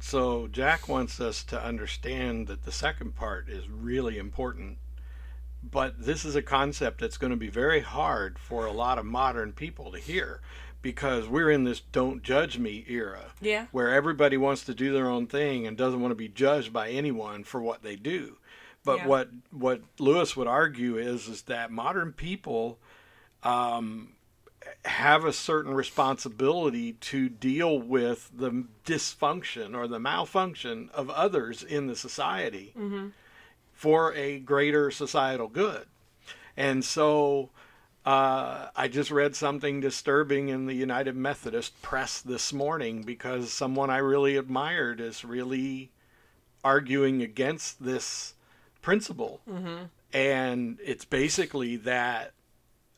So 0.00 0.48
Jack 0.48 0.86
wants 0.88 1.18
us 1.20 1.42
to 1.44 1.62
understand 1.62 2.46
that 2.48 2.64
the 2.64 2.72
second 2.72 3.14
part 3.14 3.48
is 3.48 3.68
really 3.70 4.18
important. 4.18 4.78
But 5.68 6.04
this 6.04 6.24
is 6.24 6.34
a 6.34 6.42
concept 6.42 7.00
that's 7.00 7.16
going 7.16 7.30
to 7.30 7.36
be 7.36 7.48
very 7.48 7.80
hard 7.80 8.38
for 8.38 8.66
a 8.66 8.72
lot 8.72 8.98
of 8.98 9.04
modern 9.06 9.52
people 9.52 9.92
to 9.92 9.98
hear 9.98 10.40
because 10.82 11.28
we're 11.28 11.50
in 11.50 11.64
this 11.64 11.80
don't 11.80 12.22
judge 12.24 12.58
me 12.58 12.84
era 12.88 13.26
yeah 13.40 13.66
where 13.70 13.88
everybody 13.90 14.36
wants 14.36 14.64
to 14.64 14.74
do 14.74 14.92
their 14.92 15.08
own 15.08 15.28
thing 15.28 15.64
and 15.64 15.76
doesn't 15.76 16.00
want 16.00 16.10
to 16.10 16.16
be 16.16 16.26
judged 16.28 16.72
by 16.72 16.90
anyone 16.90 17.44
for 17.44 17.62
what 17.62 17.82
they 17.82 17.94
do. 17.96 18.36
But 18.84 18.98
Yeah. 18.98 19.06
what 19.06 19.28
what 19.52 19.82
Lewis 20.00 20.36
would 20.36 20.48
argue 20.48 20.96
is 20.96 21.28
is 21.28 21.42
that 21.42 21.70
modern 21.70 22.12
people 22.12 22.78
um, 23.44 24.14
have 24.84 25.24
a 25.24 25.32
certain 25.32 25.74
responsibility 25.74 26.92
to 26.94 27.28
deal 27.28 27.80
with 27.80 28.30
the 28.34 28.64
dysfunction 28.84 29.76
or 29.76 29.86
the 29.88 29.98
malfunction 29.98 30.90
of 30.94 31.10
others 31.10 31.62
in 31.62 31.86
the 31.86 31.96
society 31.96 32.72
for 33.82 34.14
a 34.14 34.38
greater 34.38 34.92
societal 34.92 35.48
good. 35.48 35.86
And 36.56 36.84
so 36.84 37.50
uh, 38.06 38.68
I 38.76 38.86
just 38.86 39.10
read 39.10 39.34
something 39.34 39.80
disturbing 39.80 40.50
in 40.50 40.66
the 40.66 40.74
United 40.74 41.16
Methodist 41.16 41.82
press 41.82 42.20
this 42.20 42.52
morning 42.52 43.02
because 43.02 43.52
someone 43.52 43.90
I 43.90 43.96
really 43.96 44.36
admired 44.36 45.00
is 45.00 45.24
really 45.24 45.90
arguing 46.62 47.22
against 47.22 47.84
this 47.84 48.34
principle. 48.82 49.40
And 50.12 50.78
it's 50.84 51.04
basically 51.04 51.74
that 51.78 52.34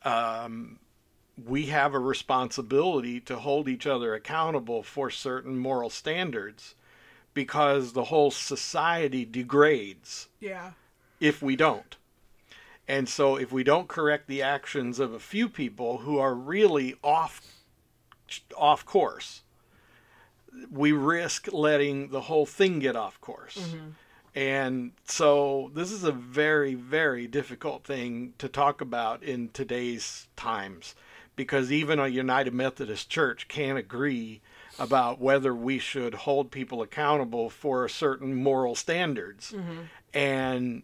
um, 0.03 0.77
we 1.47 1.65
have 1.65 1.95
a 1.95 1.99
responsibility 1.99 3.19
to 3.21 3.37
hold 3.37 3.67
each 3.67 3.87
other 3.87 4.13
accountable 4.13 4.83
for 4.83 5.09
certain 5.09 5.57
moral 5.57 5.89
standards 5.89 6.75
because 7.35 7.93
the 7.93 8.05
whole 8.05 8.31
society 8.31 9.25
degrades 9.25 10.29
Yeah. 10.39 10.71
if 11.19 11.43
we 11.43 11.55
don't. 11.55 11.95
And 12.87 13.07
so 13.07 13.35
if 13.35 13.51
we 13.51 13.63
don't 13.63 13.87
correct 13.87 14.27
the 14.27 14.41
actions 14.41 14.99
of 14.99 15.13
a 15.13 15.19
few 15.19 15.47
people 15.49 15.99
who 15.99 16.17
are 16.17 16.33
really 16.33 16.95
off 17.03 17.41
off 18.57 18.83
course, 18.85 19.43
we 20.71 20.91
risk 20.91 21.51
letting 21.51 22.09
the 22.09 22.21
whole 22.21 22.45
thing 22.45 22.79
get 22.79 22.95
off 22.95 23.19
course. 23.21 23.57
Mm-hmm. 23.57 23.89
And 24.33 24.91
so 25.05 25.71
this 25.73 25.91
is 25.91 26.03
a 26.03 26.11
very 26.11 26.73
very 26.73 27.27
difficult 27.27 27.83
thing 27.83 28.33
to 28.37 28.47
talk 28.47 28.81
about 28.81 29.23
in 29.23 29.49
today's 29.49 30.27
times 30.35 30.95
because 31.35 31.71
even 31.71 31.99
a 31.99 32.07
United 32.07 32.53
Methodist 32.53 33.09
Church 33.09 33.47
can't 33.47 33.77
agree 33.77 34.41
about 34.79 35.19
whether 35.19 35.53
we 35.53 35.79
should 35.79 36.13
hold 36.13 36.51
people 36.51 36.81
accountable 36.81 37.49
for 37.49 37.87
certain 37.87 38.35
moral 38.35 38.75
standards. 38.75 39.51
Mm-hmm. 39.51 39.81
And 40.13 40.83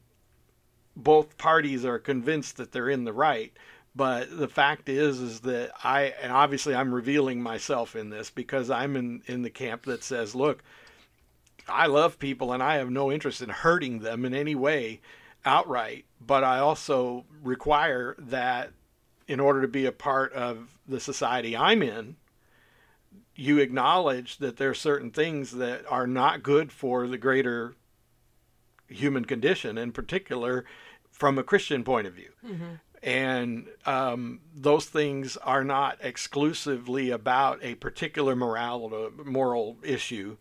both 0.95 1.37
parties 1.37 1.85
are 1.85 1.99
convinced 1.99 2.57
that 2.57 2.71
they're 2.71 2.89
in 2.89 3.05
the 3.05 3.13
right 3.13 3.53
but 3.95 4.37
the 4.37 4.47
fact 4.47 4.89
is 4.89 5.19
is 5.19 5.41
that 5.41 5.71
i 5.83 6.13
and 6.21 6.31
obviously 6.31 6.73
i'm 6.73 6.93
revealing 6.93 7.41
myself 7.41 7.95
in 7.95 8.09
this 8.09 8.29
because 8.29 8.69
i'm 8.69 8.95
in 8.95 9.21
in 9.25 9.41
the 9.41 9.49
camp 9.49 9.83
that 9.83 10.03
says 10.03 10.35
look 10.35 10.63
i 11.67 11.85
love 11.85 12.19
people 12.19 12.53
and 12.53 12.63
i 12.63 12.75
have 12.75 12.89
no 12.89 13.11
interest 13.11 13.41
in 13.41 13.49
hurting 13.49 13.99
them 13.99 14.25
in 14.25 14.33
any 14.33 14.55
way 14.55 14.99
outright 15.45 16.05
but 16.25 16.43
i 16.43 16.59
also 16.59 17.25
require 17.41 18.15
that 18.17 18.71
in 19.27 19.39
order 19.39 19.61
to 19.61 19.67
be 19.67 19.85
a 19.85 19.91
part 19.91 20.31
of 20.33 20.77
the 20.87 20.99
society 20.99 21.55
i'm 21.55 21.81
in 21.81 22.15
you 23.35 23.57
acknowledge 23.59 24.37
that 24.37 24.57
there 24.57 24.69
are 24.69 24.73
certain 24.75 25.11
things 25.11 25.51
that 25.51 25.83
are 25.89 26.07
not 26.07 26.43
good 26.43 26.71
for 26.71 27.07
the 27.07 27.17
greater 27.17 27.75
human 28.87 29.25
condition, 29.25 29.77
in 29.77 29.91
particular 29.91 30.65
from 31.11 31.37
a 31.37 31.43
Christian 31.43 31.83
point 31.83 32.07
of 32.07 32.13
view. 32.13 32.31
And 33.03 33.67
um, 33.85 34.41
those 34.53 34.85
things 34.85 35.35
are 35.37 35.63
not 35.63 35.97
exclusively 36.01 37.09
about 37.09 37.59
a 37.63 37.75
particular 37.75 38.35
moral 38.35 39.11
moral 39.25 39.77
issue. 39.81 40.37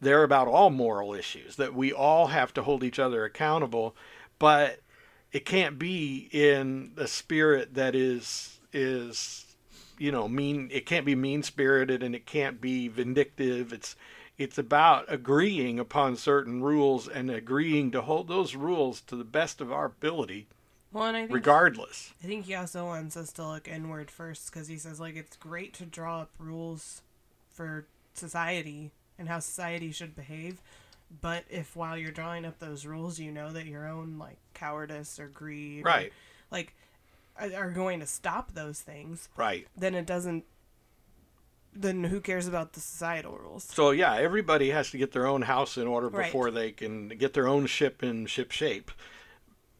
They're 0.00 0.22
about 0.22 0.48
all 0.48 0.70
moral 0.70 1.14
issues 1.14 1.56
that 1.56 1.74
we 1.74 1.92
all 1.92 2.28
have 2.28 2.52
to 2.54 2.62
hold 2.62 2.84
each 2.84 2.98
other 2.98 3.24
accountable, 3.24 3.96
but 4.38 4.80
it 5.32 5.44
can't 5.44 5.78
be 5.78 6.28
in 6.30 6.92
a 6.96 7.06
spirit 7.08 7.74
that 7.74 7.94
is 7.94 8.60
is 8.72 9.41
you 10.02 10.12
know 10.12 10.28
mean. 10.28 10.68
It 10.72 10.86
can't 10.86 11.06
be 11.06 11.14
mean 11.14 11.42
spirited 11.42 12.02
and 12.02 12.14
it 12.14 12.26
can't 12.26 12.60
be 12.60 12.88
vindictive. 12.88 13.72
It's 13.72 13.96
it's 14.38 14.58
about 14.58 15.04
agreeing 15.08 15.78
upon 15.78 16.16
certain 16.16 16.62
rules 16.62 17.08
and 17.08 17.30
agreeing 17.30 17.90
to 17.92 18.02
hold 18.02 18.28
those 18.28 18.54
rules 18.54 19.00
to 19.02 19.16
the 19.16 19.24
best 19.24 19.60
of 19.60 19.70
our 19.72 19.86
ability, 19.86 20.48
Well, 20.92 21.04
and 21.04 21.16
I 21.16 21.26
think 21.26 21.32
regardless. 21.32 22.14
I 22.22 22.26
think 22.26 22.46
he 22.46 22.54
also 22.54 22.86
wants 22.86 23.16
us 23.16 23.32
to 23.32 23.46
look 23.46 23.68
inward 23.68 24.10
first 24.10 24.52
because 24.52 24.68
he 24.68 24.78
says 24.78 25.00
like 25.00 25.16
it's 25.16 25.36
great 25.36 25.74
to 25.74 25.86
draw 25.86 26.20
up 26.22 26.30
rules 26.38 27.02
for 27.50 27.86
society 28.14 28.92
and 29.18 29.28
how 29.28 29.40
society 29.40 29.92
should 29.92 30.14
behave, 30.16 30.60
but 31.20 31.44
if 31.50 31.76
while 31.76 31.96
you're 31.96 32.12
drawing 32.12 32.44
up 32.44 32.58
those 32.58 32.86
rules 32.86 33.18
you 33.18 33.32
know 33.32 33.52
that 33.52 33.66
your 33.66 33.86
own 33.88 34.18
like 34.18 34.38
cowardice 34.54 35.18
or 35.18 35.28
greed, 35.28 35.86
or, 35.86 35.86
Right. 35.86 36.12
like 36.50 36.74
are 37.38 37.70
going 37.70 38.00
to 38.00 38.06
stop 38.06 38.52
those 38.52 38.80
things, 38.80 39.28
Right. 39.36 39.66
then 39.76 39.94
it 39.94 40.06
doesn't. 40.06 40.44
Then 41.74 42.04
who 42.04 42.20
cares 42.20 42.46
about 42.46 42.74
the 42.74 42.80
societal 42.80 43.38
rules? 43.38 43.64
So 43.64 43.92
yeah, 43.92 44.14
everybody 44.16 44.70
has 44.70 44.90
to 44.90 44.98
get 44.98 45.12
their 45.12 45.26
own 45.26 45.42
house 45.42 45.78
in 45.78 45.86
order 45.86 46.08
Right. 46.08 46.26
before 46.26 46.50
they 46.50 46.70
can 46.70 47.08
get 47.08 47.32
their 47.32 47.48
own 47.48 47.66
ship 47.66 48.02
in 48.02 48.26
ship 48.26 48.50
shape, 48.50 48.90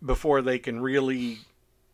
before 0.05 0.41
they 0.41 0.59
can 0.59 0.81
really 0.81 1.41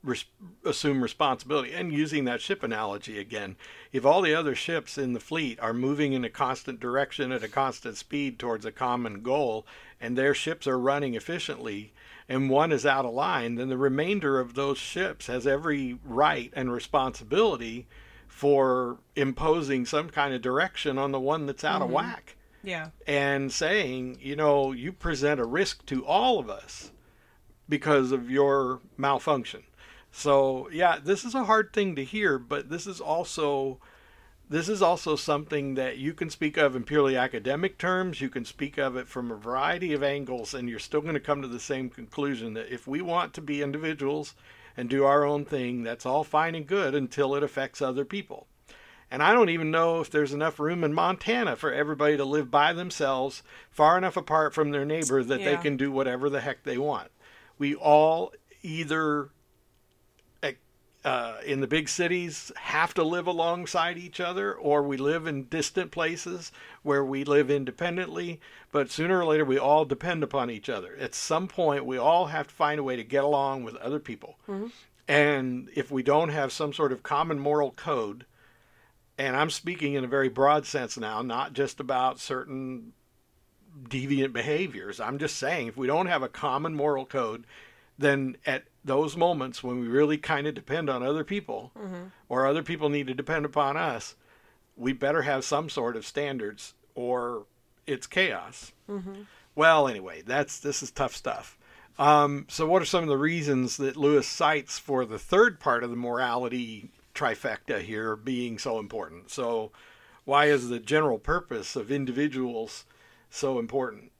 res- 0.05 0.27
assume 0.65 1.03
responsibility. 1.03 1.73
And 1.73 1.93
using 1.93 2.25
that 2.27 2.41
ship 2.41 2.63
analogy 2.63 3.19
again, 3.19 3.57
if 3.93 4.07
all 4.07 4.23
the 4.23 4.35
other 4.35 4.55
ships 4.55 4.97
in 4.97 5.13
the 5.15 5.21
fleet 5.21 5.59
are 5.59 5.75
moving 5.75 6.13
in 6.13 6.25
a 6.25 6.31
constant 6.31 6.79
direction 6.79 7.33
at 7.33 7.43
a 7.43 7.49
constant 7.49 7.97
speed 7.97 8.39
towards 8.39 8.65
a 8.65 8.71
common 8.73 9.23
goal, 9.23 9.67
and 10.01 10.17
their 10.17 10.33
ships 10.35 10.69
are 10.69 10.79
running 10.79 11.15
efficiently, 11.15 11.93
and 12.29 12.51
one 12.51 12.73
is 12.73 12.85
out 12.85 13.05
of 13.05 13.15
line, 13.15 13.55
then 13.55 13.69
the 13.69 13.79
remainder 13.79 14.39
of 14.39 14.55
those 14.55 14.79
ships 14.79 15.29
has 15.29 15.47
every 15.47 15.99
right 16.05 16.53
and 16.55 16.73
responsibility 16.73 17.87
for 18.27 18.99
imposing 19.17 19.87
some 19.87 20.11
kind 20.11 20.35
of 20.35 20.43
direction 20.43 20.99
on 20.99 21.11
the 21.11 21.21
one 21.21 21.47
that's 21.47 21.65
out 21.65 21.81
of 21.81 21.89
mm-hmm. 21.89 21.95
whack. 21.95 22.37
Yeah, 22.63 22.89
and 23.07 23.53
saying, 23.53 24.19
you 24.21 24.35
know, 24.37 24.73
you 24.73 24.93
present 24.93 25.41
a 25.41 25.45
risk 25.45 25.87
to 25.87 26.05
all 26.05 26.39
of 26.39 26.51
us 26.51 26.91
because 27.69 28.13
of 28.13 28.31
your 28.31 28.81
malfunction. 28.97 29.63
So, 30.11 30.69
yeah, 30.73 30.99
this 31.03 31.25
is 31.25 31.35
a 31.35 31.45
hard 31.45 31.73
thing 31.73 31.95
to 31.97 32.05
hear, 32.05 32.39
but 32.39 32.69
this 32.69 32.87
is 32.87 33.01
also 33.01 33.79
this 34.51 34.69
is 34.69 34.81
also 34.81 35.15
something 35.15 35.75
that 35.75 35.99
you 35.99 36.15
can 36.15 36.31
speak 36.31 36.57
of 36.57 36.75
in 36.75 36.85
purely 36.85 37.17
academic 37.17 37.77
terms. 37.77 38.21
You 38.21 38.31
can 38.31 38.45
speak 38.45 38.79
of 38.79 38.97
it 38.97 39.07
from 39.07 39.31
a 39.31 39.37
variety 39.37 39.93
of 39.93 40.03
angles, 40.03 40.55
and 40.55 40.69
you're 40.69 40.79
still 40.79 41.03
going 41.03 41.15
to 41.15 41.21
come 41.21 41.43
to 41.43 41.49
the 41.49 41.61
same 41.61 41.91
conclusion 41.91 42.55
that 42.55 42.73
if 42.73 42.87
we 42.87 43.03
want 43.03 43.35
to 43.35 43.43
be 43.43 43.63
individuals 43.63 44.35
and 44.77 44.89
do 44.89 45.05
our 45.05 45.25
own 45.25 45.45
thing, 45.45 45.83
that's 45.83 46.07
all 46.07 46.25
fine 46.25 46.55
and 46.55 46.67
good 46.67 46.95
until 46.95 47.35
it 47.35 47.43
affects 47.43 47.83
other 47.83 48.05
people. 48.05 48.47
And 49.11 49.23
I 49.23 49.33
don't 49.33 49.49
even 49.51 49.71
know 49.71 50.01
if 50.01 50.11
there's 50.11 50.33
enough 50.33 50.61
room 50.61 50.85
in 50.85 50.93
Montana 50.93 51.57
for 51.57 51.73
everybody 51.73 52.17
to 52.17 52.25
live 52.25 52.51
by 52.51 52.73
themselves, 52.73 53.43
far 53.71 53.97
enough 53.97 54.17
apart 54.17 54.55
from 54.55 54.71
their 54.71 54.85
neighbor 54.85 55.23
that 55.23 55.45
they 55.45 55.57
can 55.57 55.77
do 55.77 55.91
whatever 55.91 56.29
the 56.29 56.41
heck 56.41 56.65
they 56.65 56.79
want. 56.79 57.11
We 57.59 57.75
all 57.75 58.33
either 58.63 59.31
uh, 61.05 61.37
in 61.45 61.61
the 61.61 61.67
big 61.67 61.89
cities 61.89 62.51
have 62.57 62.93
to 62.95 63.03
live 63.03 63.27
alongside 63.27 63.97
each 63.97 64.21
other, 64.21 64.53
or 64.53 64.83
we 64.83 64.97
live 64.97 65.27
in 65.27 65.45
distant 65.45 65.91
places 65.91 66.51
where 66.83 67.05
we 67.05 67.25
live 67.25 67.51
independently. 67.51 68.41
But 68.73 68.91
sooner 68.91 69.21
or 69.21 69.25
later, 69.25 69.45
we 69.45 69.59
all 69.59 69.85
depend 69.85 70.23
upon 70.23 70.51
each 70.51 70.69
other. 70.69 70.97
At 70.99 71.15
some 71.15 71.47
point, 71.49 71.87
we 71.87 71.97
all 71.97 72.27
have 72.27 72.49
to 72.49 72.55
find 72.55 72.81
a 72.81 72.83
way 72.83 72.97
to 72.97 73.05
get 73.05 73.25
along 73.25 73.65
with 73.65 73.77
other 73.77 74.01
people. 74.01 74.39
And 75.07 75.71
if 75.75 75.91
we 75.91 76.03
don't 76.03 76.29
have 76.29 76.53
some 76.53 76.73
sort 76.73 76.93
of 76.93 77.03
common 77.03 77.39
moral 77.39 77.71
code, 77.71 78.27
and 79.17 79.37
I'm 79.37 79.51
speaking 79.51 79.95
in 79.95 80.05
a 80.05 80.09
very 80.09 80.29
broad 80.29 80.67
sense 80.67 80.99
now, 80.99 81.23
not 81.23 81.55
just 81.55 81.81
about 81.81 82.21
certain 82.21 82.93
deviant 83.89 84.33
behaviors. 84.33 85.01
I'm 85.01 85.19
just 85.19 85.37
saying 85.37 85.69
if 85.69 85.77
we 85.77 85.87
don't 85.87 86.07
have 86.07 86.23
a 86.23 86.29
common 86.29 86.75
moral 86.75 87.07
code, 87.07 87.45
then 87.99 88.37
at 88.45 88.65
those 88.89 89.17
moments 89.17 89.63
when 89.63 89.81
we 89.81 89.87
really 89.87 90.19
kind 90.19 90.47
of 90.47 90.55
depend 90.55 90.91
on 90.91 91.03
other 91.03 91.23
people 91.25 91.71
or 92.29 92.47
other 92.47 92.63
people 92.63 92.89
need 92.89 93.07
to 93.07 93.15
depend 93.15 93.45
upon 93.45 93.77
us, 93.77 94.17
we 94.77 94.93
better 94.93 95.23
have 95.23 95.45
some 95.45 95.69
sort 95.69 95.97
of 95.97 96.05
standards 96.07 96.75
or 96.95 97.45
it's 97.87 98.07
chaos. 98.07 98.73
Well, 99.55 99.89
anyway, 99.89 100.23
that's 100.27 100.59
this 100.61 100.83
is 100.83 100.91
tough 100.91 101.15
stuff. 101.15 101.57
Um, 101.99 102.47
so, 102.49 102.67
what 102.67 102.81
are 102.83 102.85
some 102.87 103.03
of 103.03 103.09
the 103.09 103.17
reasons 103.17 103.77
that 103.79 103.97
Lewis 103.97 104.27
cites 104.29 104.79
for 104.79 105.05
the 105.05 105.19
third 105.19 105.59
part 105.59 105.83
of 105.83 105.91
the 105.91 105.97
morality 105.97 106.91
trifecta 107.15 107.81
here 107.83 108.15
being 108.15 108.59
so 108.59 108.79
important? 108.79 109.31
So, 109.31 109.73
why 110.25 110.47
is 110.47 110.69
the 110.69 110.79
general 110.79 111.19
purpose 111.19 111.75
of 111.75 111.91
individuals 111.91 112.85
so 113.31 113.59
important? 113.59 114.13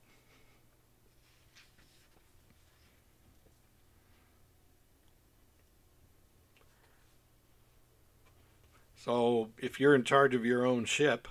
So, 9.03 9.49
if 9.57 9.79
you're 9.79 9.95
in 9.95 10.03
charge 10.03 10.35
of 10.35 10.45
your 10.45 10.65
own 10.65 10.85
ship 10.85 11.27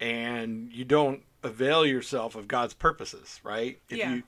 and 0.00 0.72
you 0.72 0.84
don't 0.84 1.22
avail 1.42 1.86
yourself 1.86 2.34
of 2.34 2.48
God's 2.48 2.74
purposes, 2.74 3.40
right? 3.44 3.78
If 3.88 3.98
Yeah. 3.98 4.14
you 4.14 4.22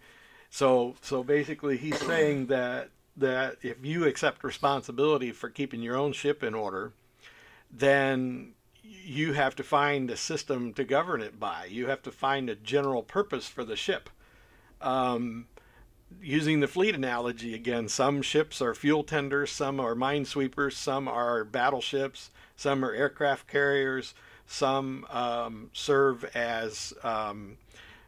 so 0.51 0.94
so 1.03 1.22
basically 1.22 1.77
he's 1.77 1.98
saying 2.01 2.46
that 2.46 2.90
that 3.16 3.57
if 3.62 3.85
you 3.85 4.05
accept 4.07 4.44
responsibility 4.44 5.33
for 5.33 5.51
keeping 5.51 5.83
your 5.83 5.96
own 5.96 6.12
ship 6.12 6.42
in 6.44 6.55
order, 6.55 6.92
then 7.70 8.55
you 8.83 9.33
have 9.33 9.57
to 9.57 9.62
find 9.64 10.11
a 10.11 10.16
system 10.16 10.72
to 10.74 10.85
govern 10.85 11.20
it 11.20 11.38
by. 11.40 11.66
You 11.66 11.88
have 11.88 12.03
to 12.03 12.12
find 12.12 12.48
a 12.48 12.55
general 12.55 13.03
purpose 13.03 13.48
for 13.48 13.64
the 13.64 13.77
ship. 13.77 14.09
Um, 14.81 15.48
using 16.21 16.61
the 16.61 16.68
fleet 16.68 16.94
analogy 16.94 17.55
again, 17.55 17.88
some 17.88 18.23
ships 18.23 18.61
are 18.61 18.75
fuel 18.75 19.05
tenders, 19.05 19.51
some 19.51 19.81
are 19.81 19.94
minesweepers, 19.94 20.73
some 20.73 21.09
are 21.09 21.44
battleships, 21.44 22.31
some 22.57 22.85
are 22.85 22.92
aircraft 22.92 23.47
carriers, 23.47 24.14
some 24.47 25.07
um, 25.11 25.71
serve 25.73 26.25
as 26.35 26.92
um, 27.03 27.57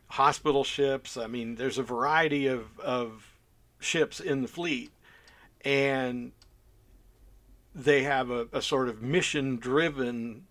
hospital 0.09 0.65
ships. 0.65 1.17
I 1.17 1.27
mean, 1.27 1.57
there's 1.57 1.79
a 1.79 1.83
variety 1.83 2.47
of, 2.47 2.79
of 2.81 3.35
ships 3.79 4.21
in 4.21 4.43
the 4.43 4.49
fleet, 4.49 4.91
and 5.65 6.33
they 7.75 8.03
have 8.03 8.31
a, 8.31 8.49
a 8.53 8.63
sort 8.63 8.89
of 8.89 9.03
mission 9.03 9.57
driven 9.57 10.47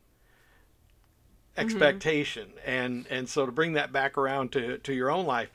expectation 1.58 2.48
mm-hmm. 2.48 2.70
and 2.70 3.08
and 3.10 3.28
so 3.28 3.46
to 3.46 3.52
bring 3.52 3.74
that 3.74 3.92
back 3.92 4.18
around 4.18 4.52
to 4.52 4.78
to 4.78 4.94
your 4.94 5.12
own 5.12 5.26
life 5.26 5.52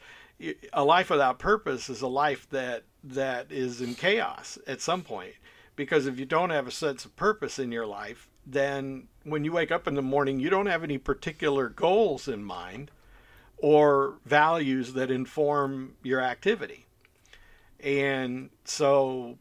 a 0.73 0.85
life 0.85 1.11
without 1.11 1.39
purpose 1.39 1.89
is 1.89 2.03
a 2.03 2.09
life 2.09 2.49
that 2.51 2.85
that 3.03 3.53
is 3.53 3.81
in 3.81 3.95
chaos 3.95 4.59
at 4.67 4.81
some 4.81 5.03
point. 5.03 5.35
Because 5.77 6.07
if 6.07 6.19
you 6.19 6.25
don't 6.25 6.51
have 6.51 6.67
a 6.67 6.73
sense 6.73 7.05
of 7.05 7.17
purpose 7.17 7.59
in 7.59 7.73
your 7.73 7.87
life 7.87 8.29
then 8.47 9.09
when 9.25 9.45
you 9.45 9.53
wake 9.53 9.71
up 9.71 9.89
in 9.89 9.95
the 9.95 10.03
morning 10.03 10.39
you 10.39 10.51
don't 10.51 10.67
have 10.67 10.85
any 10.85 10.99
particular 10.99 11.69
goals 11.69 12.29
in 12.29 12.45
mind 12.45 12.91
or 13.57 14.15
values 14.27 14.93
that 14.93 15.11
inform 15.11 15.95
your 16.03 16.21
activity. 16.21 16.87
And 17.81 18.51
so 18.65 19.39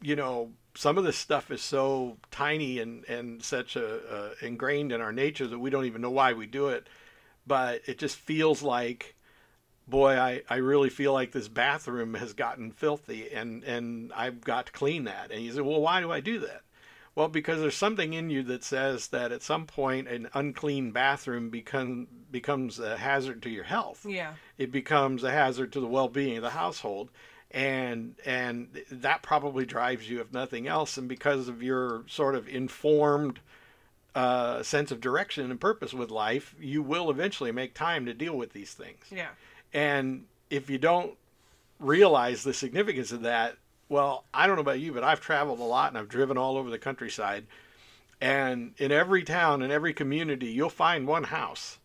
you 0.00 0.16
know 0.16 0.52
some 0.74 0.96
of 0.96 1.04
this 1.04 1.18
stuff 1.18 1.50
is 1.50 1.62
so 1.62 2.16
tiny 2.30 2.78
and 2.78 3.04
and 3.04 3.42
such 3.42 3.76
a, 3.76 4.32
a 4.40 4.46
ingrained 4.46 4.92
in 4.92 5.00
our 5.00 5.12
nature 5.12 5.46
that 5.46 5.58
we 5.58 5.70
don't 5.70 5.84
even 5.84 6.00
know 6.00 6.10
why 6.10 6.32
we 6.32 6.46
do 6.46 6.68
it. 6.68 6.86
But 7.46 7.82
it 7.86 7.98
just 7.98 8.16
feels 8.16 8.62
like 8.62 9.16
boy 9.88 10.18
I, 10.18 10.42
I 10.48 10.56
really 10.56 10.90
feel 10.90 11.12
like 11.12 11.32
this 11.32 11.48
bathroom 11.48 12.14
has 12.14 12.32
gotten 12.32 12.70
filthy 12.70 13.32
and 13.32 13.64
and 13.64 14.12
i've 14.14 14.40
got 14.40 14.66
to 14.66 14.72
clean 14.72 15.04
that. 15.04 15.30
And 15.30 15.42
you 15.42 15.52
say 15.52 15.60
well 15.60 15.80
why 15.80 16.00
do 16.00 16.10
i 16.10 16.20
do 16.20 16.38
that? 16.40 16.62
Well 17.14 17.28
because 17.28 17.60
there's 17.60 17.76
something 17.76 18.12
in 18.12 18.30
you 18.30 18.42
that 18.44 18.64
says 18.64 19.08
that 19.08 19.32
at 19.32 19.42
some 19.42 19.66
point 19.66 20.08
an 20.08 20.28
unclean 20.34 20.92
bathroom 20.92 21.50
become 21.50 22.08
becomes 22.30 22.78
a 22.78 22.96
hazard 22.96 23.42
to 23.42 23.50
your 23.50 23.64
health. 23.64 24.06
Yeah. 24.08 24.34
It 24.58 24.72
becomes 24.72 25.22
a 25.22 25.30
hazard 25.30 25.72
to 25.72 25.80
the 25.80 25.86
well-being 25.86 26.38
of 26.38 26.42
the 26.42 26.50
household. 26.50 27.10
And 27.50 28.14
and 28.24 28.68
that 28.90 29.22
probably 29.22 29.66
drives 29.66 30.08
you 30.08 30.20
if 30.20 30.32
nothing 30.32 30.66
else. 30.66 30.96
And 30.96 31.06
because 31.06 31.48
of 31.48 31.62
your 31.62 32.04
sort 32.08 32.34
of 32.34 32.48
informed 32.48 33.40
uh, 34.14 34.62
sense 34.62 34.90
of 34.90 35.00
direction 35.00 35.50
and 35.50 35.60
purpose 35.60 35.94
with 35.94 36.10
life 36.10 36.54
you 36.60 36.82
will 36.82 37.10
eventually 37.10 37.52
make 37.52 37.74
time 37.74 38.06
to 38.06 38.14
deal 38.14 38.36
with 38.36 38.52
these 38.52 38.74
things 38.74 39.04
yeah 39.10 39.28
and 39.72 40.24
if 40.50 40.68
you 40.68 40.78
don't 40.78 41.14
realize 41.80 42.44
the 42.44 42.52
significance 42.52 43.10
of 43.10 43.22
that 43.22 43.56
well 43.88 44.24
i 44.34 44.46
don't 44.46 44.56
know 44.56 44.62
about 44.62 44.80
you 44.80 44.92
but 44.92 45.02
i've 45.02 45.20
traveled 45.20 45.58
a 45.60 45.64
lot 45.64 45.88
and 45.88 45.98
i've 45.98 46.08
driven 46.08 46.36
all 46.36 46.56
over 46.56 46.70
the 46.70 46.78
countryside 46.78 47.46
and 48.20 48.74
in 48.78 48.92
every 48.92 49.22
town 49.22 49.62
and 49.62 49.72
every 49.72 49.94
community 49.94 50.46
you'll 50.46 50.68
find 50.68 51.06
one 51.06 51.24
house 51.24 51.78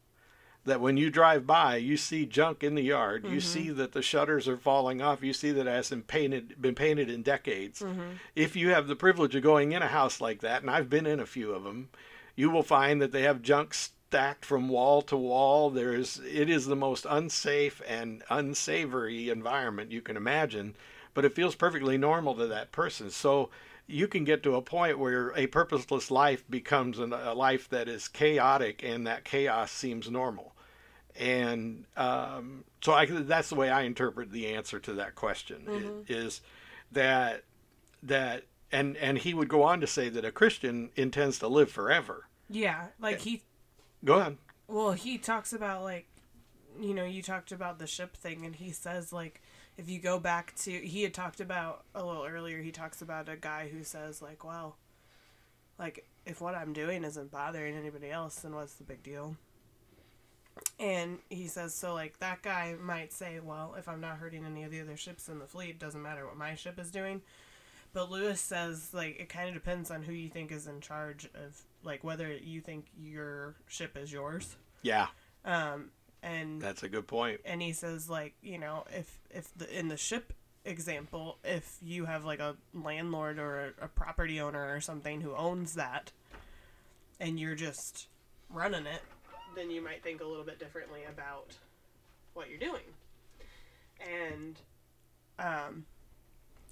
that 0.67 0.79
when 0.79 0.97
you 0.97 1.09
drive 1.09 1.47
by, 1.47 1.77
you 1.77 1.97
see 1.97 2.25
junk 2.25 2.63
in 2.63 2.75
the 2.75 2.83
yard. 2.83 3.23
Mm-hmm. 3.23 3.33
You 3.33 3.41
see 3.41 3.69
that 3.71 3.93
the 3.93 4.01
shutters 4.01 4.47
are 4.47 4.57
falling 4.57 5.01
off. 5.01 5.23
You 5.23 5.33
see 5.33 5.51
that 5.51 5.65
it 5.65 5.71
hasn't 5.71 6.07
painted, 6.07 6.61
been 6.61 6.75
painted 6.75 7.09
in 7.09 7.23
decades. 7.23 7.79
Mm-hmm. 7.79 8.01
If 8.35 8.55
you 8.55 8.69
have 8.69 8.87
the 8.87 8.95
privilege 8.95 9.33
of 9.33 9.43
going 9.43 9.71
in 9.71 9.81
a 9.81 9.87
house 9.87 10.21
like 10.21 10.41
that, 10.41 10.61
and 10.61 10.69
I've 10.69 10.89
been 10.89 11.07
in 11.07 11.19
a 11.19 11.25
few 11.25 11.53
of 11.53 11.63
them, 11.63 11.89
you 12.38 12.50
will 12.50 12.63
find 12.63 13.02
that 13.02 13.12
they 13.12 13.23
have 13.23 13.41
junk 13.41 13.73
stacked 13.73 14.45
from 14.45 14.69
wall 14.69 15.02
to 15.02 15.17
wall. 15.17 15.69
There's, 15.69 16.19
it 16.19 16.50
is 16.50 16.65
the 16.65 16.78
most 16.78 17.06
unsafe 17.10 17.82
and 17.86 18.23
unsavory 18.30 19.30
environment 19.30 19.91
you 19.91 20.02
can 20.02 20.15
imagine, 20.15 20.76
but 21.13 21.26
it 21.26 21.36
feels 21.36 21.56
perfectly 21.56 21.97
normal 21.97 22.36
to 22.36 22.47
that 22.47 22.71
person. 22.71 23.10
So 23.10 23.50
you 23.88 24.08
can 24.08 24.23
get 24.23 24.43
to 24.43 24.56
a 24.56 24.62
point 24.62 24.97
where 24.97 25.34
a 25.36 25.47
purposeless 25.47 26.10
life 26.10 26.45
becomes 26.50 27.00
an, 27.00 27.12
a 27.12 27.34
life 27.34 27.67
that 27.67 27.89
is 27.89 28.08
chaotic 28.08 28.82
and 28.82 29.06
that 29.06 29.26
chaos 29.26 29.71
seems 29.71 30.10
normal 30.10 30.54
and 31.19 31.86
um, 31.95 32.63
so 32.82 32.93
I, 32.93 33.06
that's 33.06 33.50
the 33.50 33.56
way 33.56 33.69
I 33.69 33.84
interpret 33.84 34.32
the 34.32 34.47
answer 34.47 34.80
to 34.80 34.93
that 34.93 35.15
question 35.15 35.63
mm-hmm. 35.67 36.02
is 36.08 36.41
that 36.91 37.43
that 38.04 38.43
and 38.71 38.95
and 38.97 39.17
he 39.17 39.34
would 39.34 39.47
go 39.47 39.63
on 39.63 39.82
to 39.82 39.88
say 39.88 40.10
that 40.10 40.26
a 40.26 40.32
Christian 40.32 40.91
intends 40.95 41.39
to 41.39 41.47
live 41.47 41.71
forever. 41.71 42.26
Yeah, 42.49 42.88
like 42.99 43.19
he. 43.19 43.43
Go 44.03 44.19
ahead. 44.19 44.38
Well, 44.67 44.93
he 44.93 45.17
talks 45.17 45.53
about 45.53 45.83
like, 45.83 46.07
you 46.79 46.93
know, 46.93 47.05
you 47.05 47.21
talked 47.21 47.51
about 47.51 47.79
the 47.79 47.88
ship 47.88 48.15
thing, 48.15 48.45
and 48.45 48.55
he 48.55 48.71
says 48.71 49.12
like, 49.12 49.41
if 49.77 49.89
you 49.89 49.99
go 49.99 50.19
back 50.19 50.55
to, 50.63 50.71
he 50.71 51.03
had 51.03 51.13
talked 51.13 51.39
about 51.39 51.83
a 51.93 52.05
little 52.05 52.25
earlier. 52.25 52.62
He 52.62 52.71
talks 52.71 53.01
about 53.01 53.29
a 53.29 53.36
guy 53.36 53.69
who 53.71 53.83
says 53.83 54.21
like, 54.21 54.43
well, 54.43 54.77
like 55.77 56.05
if 56.25 56.41
what 56.41 56.55
I'm 56.55 56.73
doing 56.73 57.03
isn't 57.03 57.31
bothering 57.31 57.75
anybody 57.75 58.10
else, 58.10 58.36
then 58.39 58.55
what's 58.55 58.73
the 58.73 58.83
big 58.83 59.03
deal? 59.03 59.36
And 60.79 61.19
he 61.29 61.47
says, 61.47 61.73
so 61.73 61.93
like 61.93 62.19
that 62.19 62.41
guy 62.41 62.75
might 62.81 63.13
say, 63.13 63.39
well, 63.39 63.75
if 63.77 63.88
I'm 63.88 64.01
not 64.01 64.17
hurting 64.17 64.45
any 64.45 64.63
of 64.63 64.71
the 64.71 64.81
other 64.81 64.97
ships 64.97 65.29
in 65.29 65.39
the 65.39 65.45
fleet, 65.45 65.79
doesn't 65.79 66.01
matter 66.01 66.25
what 66.25 66.38
my 66.38 66.55
ship 66.55 66.79
is 66.79 66.91
doing. 66.91 67.21
But 67.93 68.12
Lewis 68.12 68.39
says, 68.39 68.93
like, 68.93 69.19
it 69.19 69.30
kind 69.30 69.47
of 69.47 69.54
depends 69.54 69.89
on 69.89 70.04
who 70.04 70.13
you 70.13 70.30
think 70.30 70.52
is 70.52 70.67
in 70.67 70.82
charge 70.82 71.26
of, 71.34 71.62
like, 71.84 72.04
whether 72.04 72.32
you 72.32 72.62
think 72.62 72.86
your 73.00 73.56
ship 73.67 73.97
is 73.97 74.12
yours. 74.12 74.56
Yeah. 74.84 75.08
Um, 75.45 75.91
and 76.21 76.62
that's 76.62 76.84
a 76.84 76.89
good 76.89 77.08
point. 77.08 77.41
And 77.45 77.62
he 77.62 77.73
says, 77.73 78.10
like, 78.10 78.36
you 78.41 78.58
know, 78.58 78.86
if 78.91 79.19
if 79.30 79.50
the 79.56 79.78
in 79.78 79.88
the 79.88 79.97
ship 79.97 80.34
example, 80.65 81.38
if 81.43 81.78
you 81.82 82.06
have 82.06 82.26
like 82.26 82.39
a 82.39 82.56
landlord 82.73 83.39
or 83.39 83.73
a, 83.80 83.86
a 83.86 83.88
property 83.88 84.39
owner 84.39 84.76
or 84.76 84.82
something 84.82 85.21
who 85.21 85.34
owns 85.36 85.76
that, 85.76 86.12
and 87.19 87.39
you're 87.39 87.56
just 87.56 88.08
running 88.50 88.86
it, 88.86 89.02
then 89.56 89.71
you 89.71 89.82
might 89.82 90.04
think 90.04 90.21
a 90.21 90.26
little 90.26 90.43
bit 90.43 90.60
differently 90.60 91.02
about 91.10 91.56
what 92.34 92.50
you're 92.50 92.60
doing. 92.60 92.84
And 94.00 94.60
um 95.39 95.86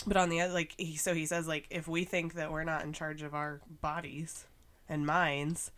but 0.06 0.18
on 0.18 0.30
the 0.30 0.42
other 0.42 0.54
like 0.54 0.74
he 0.78 0.96
so 0.96 1.14
he 1.14 1.26
says 1.26 1.48
like 1.48 1.66
if 1.70 1.88
we 1.88 2.04
think 2.04 2.34
that 2.36 2.52
we're 2.52 2.64
not 2.64 2.84
in 2.84 2.94
charge 2.94 3.22
of 3.22 3.34
our 3.34 3.62
bodies 3.82 4.46
and 4.88 5.06
minds, 5.06 5.72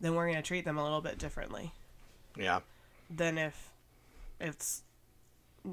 then 0.00 0.14
we're 0.14 0.26
going 0.26 0.36
to 0.36 0.42
treat 0.42 0.64
them 0.64 0.78
a 0.78 0.82
little 0.82 1.00
bit 1.00 1.18
differently. 1.18 1.72
Yeah. 2.36 2.60
Than 3.10 3.38
if 3.38 3.70
it's 4.40 4.82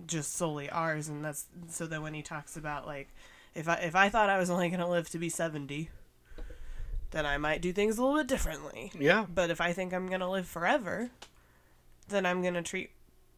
just 0.05 0.33
solely 0.35 0.69
ours 0.69 1.09
and 1.09 1.23
that's 1.23 1.47
so 1.67 1.85
then 1.85 2.01
when 2.01 2.13
he 2.13 2.21
talks 2.21 2.55
about 2.55 2.87
like 2.87 3.09
if 3.53 3.67
I 3.67 3.75
if 3.75 3.95
I 3.95 4.09
thought 4.09 4.29
I 4.29 4.37
was 4.37 4.49
only 4.49 4.69
going 4.69 4.79
to 4.79 4.87
live 4.87 5.09
to 5.09 5.17
be 5.17 5.29
70, 5.29 5.89
then 7.11 7.25
I 7.25 7.37
might 7.37 7.61
do 7.61 7.73
things 7.73 7.97
a 7.97 8.03
little 8.03 8.17
bit 8.17 8.27
differently. 8.27 8.91
Yeah. 8.97 9.25
But 9.33 9.49
if 9.49 9.59
I 9.61 9.73
think 9.73 9.93
I'm 9.93 10.07
going 10.07 10.21
to 10.21 10.29
live 10.29 10.47
forever, 10.47 11.09
then 12.07 12.25
I'm 12.25 12.41
going 12.41 12.53
to 12.53 12.61
treat 12.61 12.91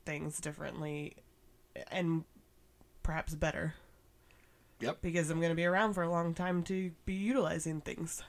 things 0.06 0.39
differently 0.39 1.15
and 1.91 2.23
perhaps 3.02 3.36
better. 3.36 3.76
Yep. 4.84 5.02
Because 5.02 5.30
I'm 5.30 5.39
going 5.39 5.52
to 5.52 5.56
be 5.56 5.65
around 5.65 5.93
for 5.93 6.04
a 6.04 6.10
long 6.10 6.34
time 6.34 6.62
to 6.63 6.91
be 7.06 7.13
utilizing 7.13 7.80
things. 7.80 8.22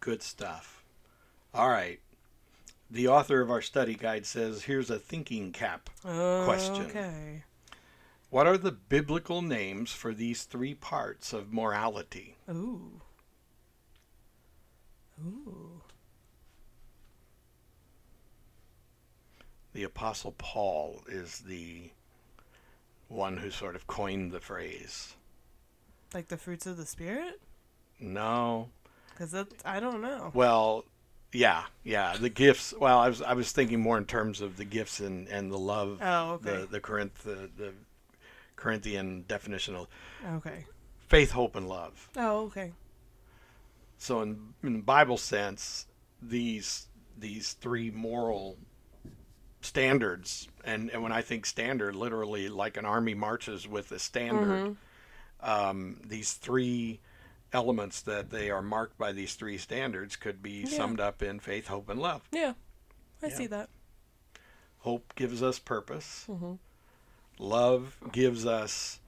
Good 0.00 0.22
stuff. 0.22 0.82
All 1.54 1.70
right. 1.70 2.00
The 2.90 3.08
author 3.08 3.40
of 3.40 3.50
our 3.50 3.62
study 3.62 3.94
guide 3.94 4.26
says 4.26 4.64
here's 4.64 4.90
a 4.90 4.98
thinking 4.98 5.52
cap 5.52 5.88
question. 6.02 6.86
Okay. 6.86 7.44
What 8.28 8.46
are 8.46 8.58
the 8.58 8.72
biblical 8.72 9.40
names 9.40 9.92
for 9.92 10.12
these 10.12 10.44
three 10.44 10.74
parts 10.74 11.32
of 11.32 11.52
morality? 11.52 12.36
Ooh. 12.50 13.00
Ooh. 15.24 15.80
The 19.72 19.84
Apostle 19.84 20.34
Paul 20.36 21.02
is 21.08 21.38
the 21.40 21.90
one 23.10 23.36
who 23.36 23.50
sort 23.50 23.76
of 23.76 23.86
coined 23.86 24.32
the 24.32 24.40
phrase. 24.40 25.14
Like 26.14 26.28
the 26.28 26.36
fruits 26.36 26.66
of 26.66 26.76
the 26.76 26.86
Spirit? 26.86 27.40
No. 27.98 28.70
Because 29.10 29.34
I 29.64 29.80
don't 29.80 30.00
know. 30.00 30.30
Well, 30.32 30.84
yeah, 31.32 31.64
yeah. 31.84 32.16
The 32.18 32.30
gifts. 32.30 32.72
Well, 32.78 32.98
I 32.98 33.08
was 33.08 33.20
I 33.20 33.34
was 33.34 33.52
thinking 33.52 33.80
more 33.80 33.98
in 33.98 34.06
terms 34.06 34.40
of 34.40 34.56
the 34.56 34.64
gifts 34.64 35.00
and, 35.00 35.28
and 35.28 35.52
the 35.52 35.58
love. 35.58 35.98
Oh, 36.00 36.32
okay. 36.32 36.56
The 36.56 36.66
the 36.66 36.80
Corinth 36.80 37.22
the, 37.22 37.50
the 37.56 37.72
Corinthian 38.56 39.24
definition 39.28 39.76
of 39.76 39.86
okay 40.36 40.64
faith, 41.10 41.32
hope, 41.32 41.56
and 41.56 41.68
love. 41.68 42.08
Oh, 42.16 42.44
okay. 42.44 42.72
So 43.98 44.22
in 44.22 44.54
in 44.62 44.80
Bible 44.80 45.18
sense, 45.18 45.86
these 46.22 46.86
these 47.18 47.52
three 47.54 47.90
moral 47.90 48.56
standards, 49.60 50.48
and, 50.64 50.90
and 50.90 51.02
when 51.02 51.12
I 51.12 51.22
think 51.22 51.46
standard, 51.46 51.94
literally 51.94 52.48
like 52.48 52.76
an 52.76 52.84
army 52.84 53.14
marches 53.14 53.66
with 53.68 53.92
a 53.92 53.98
standard, 53.98 54.76
um, 55.40 56.00
these 56.04 56.32
three 56.34 57.00
elements 57.52 58.00
that 58.02 58.30
they 58.30 58.50
are 58.50 58.62
marked 58.62 58.96
by 58.98 59.12
these 59.12 59.34
three 59.34 59.58
standards 59.58 60.16
could 60.16 60.42
be 60.42 60.62
Yeah. 60.62 60.68
summed 60.68 61.00
up 61.00 61.22
in 61.22 61.40
faith, 61.40 61.66
hope, 61.68 61.88
and 61.88 62.00
love. 62.00 62.22
Yeah, 62.32 62.54
I 63.22 63.28
Yeah. 63.28 63.36
see 63.36 63.46
that. 63.48 63.68
Hope 64.80 65.14
gives 65.14 65.42
us 65.42 65.58
purpose. 65.58 66.26
Mhm. 66.28 66.58
Love 67.38 67.96
gives 68.12 68.46
us 68.46 69.00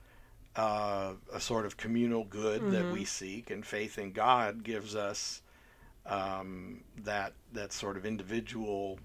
uh, 0.55 1.15
a 1.33 1.41
sort 1.41 1.65
of 1.65 1.79
communal 1.79 2.25
good 2.25 2.69
that 2.71 2.83
Mm-hmm. 2.83 2.93
we 2.93 3.05
seek, 3.07 3.51
and 3.51 3.65
faith 3.65 3.97
in 3.99 4.13
God 4.13 4.63
gives 4.65 4.95
us 4.95 5.41
um, 6.05 6.83
that 7.05 7.33
that 7.53 7.73
sort 7.73 7.97
of 7.97 8.05
individual 8.05 8.99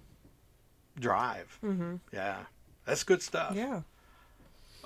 drive. 0.99 1.60
Mm-hmm. 1.63 1.95
Yeah, 2.13 2.39
that's 2.86 3.03
good 3.03 3.21
stuff. 3.21 3.55
Yeah. 3.55 3.81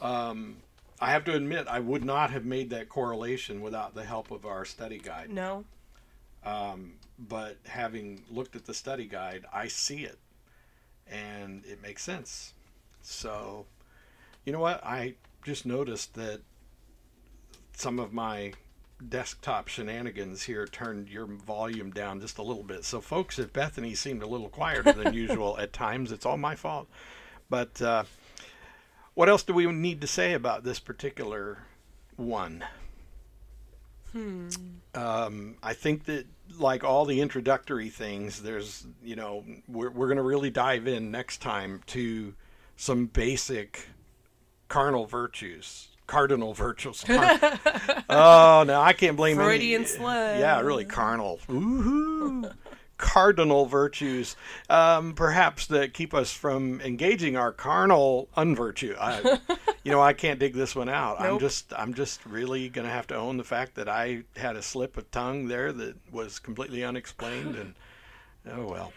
Um, 0.02 0.58
I 1.00 1.12
have 1.12 1.24
to 1.26 1.34
admit, 1.34 1.68
I 1.68 1.80
would 1.80 2.04
not 2.04 2.32
have 2.32 2.46
made 2.46 2.70
that 2.72 2.90
correlation 2.90 3.62
without 3.62 3.96
the 3.96 4.04
help 4.04 4.32
of 4.32 4.46
our 4.46 4.66
study 4.66 5.00
guide. 5.00 5.30
No. 5.30 5.66
Um, 6.44 6.94
but 7.18 7.58
having 7.66 8.24
looked 8.30 8.56
at 8.56 8.66
the 8.66 8.74
study 8.74 9.06
guide, 9.06 9.46
I 9.54 9.68
see 9.68 10.04
it, 10.04 10.18
and 11.08 11.64
it 11.66 11.82
makes 11.82 12.04
sense. 12.04 12.54
So, 13.02 13.66
you 14.46 14.54
know 14.54 14.60
what? 14.60 14.84
I 14.84 15.16
just 15.44 15.66
noticed 15.66 16.14
that 16.16 16.42
some 17.74 18.00
of 18.00 18.14
my 18.14 18.54
desktop 19.10 19.68
shenanigans 19.68 20.44
here 20.44 20.66
turned 20.66 21.10
your 21.10 21.26
volume 21.26 21.92
down 21.92 22.22
just 22.22 22.38
a 22.38 22.44
little 22.44 22.64
bit. 22.64 22.86
So, 22.86 23.02
folks, 23.02 23.40
if 23.40 23.52
Bethany 23.54 23.96
seemed 23.96 24.24
a 24.24 24.28
little 24.28 24.50
quieter 24.50 24.92
than 24.94 25.14
usual 25.16 25.58
at 25.58 25.74
times, 25.74 26.12
it's 26.12 26.26
all 26.26 26.38
my 26.38 26.56
fault. 26.56 26.88
But 27.50 27.82
uh, 27.82 28.04
what 29.14 29.30
else 29.30 29.44
do 29.44 29.54
we 29.54 29.66
need 29.72 30.02
to 30.02 30.08
say 30.08 30.34
about 30.34 30.64
this 30.64 30.80
particular 30.80 31.60
one? 32.16 32.64
Hmm. 34.12 34.50
um, 34.94 35.56
I 35.64 35.74
think 35.74 36.04
that 36.06 36.26
like 36.60 36.84
all 36.84 37.06
the 37.06 37.22
introductory 37.22 37.90
things, 37.90 38.42
there's 38.42 38.86
you 39.02 39.16
know 39.16 39.46
we're 39.70 39.90
we're 39.90 40.10
gonna 40.10 40.22
really 40.22 40.50
dive 40.50 40.86
in 40.86 41.12
next 41.12 41.38
time 41.42 41.82
to 41.88 42.34
some 42.76 43.06
basic 43.06 43.88
carnal 44.68 45.06
virtues, 45.06 45.90
cardinal 46.12 46.54
virtues. 46.54 47.06
Oh 47.08 48.64
no, 48.68 48.82
I 48.82 48.92
can't 48.92 49.16
blame 49.16 49.38
Freudian 49.38 49.86
any. 49.86 50.04
Yeah, 50.42 50.60
really 50.60 50.84
carnal. 50.84 51.40
Woohoo. 51.48 52.54
Cardinal 52.98 53.66
virtues, 53.66 54.36
um, 54.70 55.14
perhaps 55.14 55.68
that 55.68 55.94
keep 55.94 56.14
us 56.14 56.32
from 56.32 56.82
engaging 56.82 57.38
our 57.38 57.54
carnal 57.54 58.28
unvirtue. 58.38 58.96
I, 59.00 59.40
you 59.84 59.92
know, 59.92 60.02
I 60.02 60.14
can't 60.14 60.40
dig 60.40 60.54
this 60.54 60.76
one 60.76 60.90
out. 60.90 61.20
I'm 61.20 61.40
just, 61.40 61.74
I'm 61.76 61.94
just 61.94 62.24
really 62.26 62.70
going 62.70 62.86
to 62.86 62.94
have 62.94 63.08
to 63.08 63.16
own 63.16 63.38
the 63.38 63.44
fact 63.44 63.76
that 63.76 63.88
I 63.90 64.24
had 64.36 64.56
a 64.56 64.62
slip 64.62 64.98
of 64.98 65.10
tongue 65.10 65.48
there 65.48 65.72
that 65.72 65.96
was 66.12 66.38
completely 66.38 66.84
unexplained, 66.84 67.56
and 67.56 67.74
oh 68.52 68.68
well. 68.68 68.94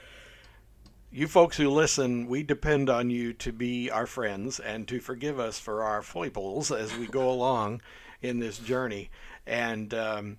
You 1.17 1.29
folks 1.29 1.59
who 1.59 1.71
listen, 1.71 2.27
we 2.27 2.43
depend 2.43 2.91
on 2.91 3.09
you 3.09 3.33
to 3.35 3.53
be 3.53 3.89
our 3.89 4.05
friends 4.05 4.59
and 4.59 4.89
to 4.89 4.99
forgive 4.99 5.39
us 5.39 5.61
for 5.61 5.85
our 5.85 6.03
foibles 6.03 6.73
as 6.73 6.97
we 6.97 7.07
go 7.07 7.31
along 7.31 7.83
in 8.21 8.41
this 8.41 8.59
journey. 8.59 9.11
And 9.47 9.95
um, 9.95 10.39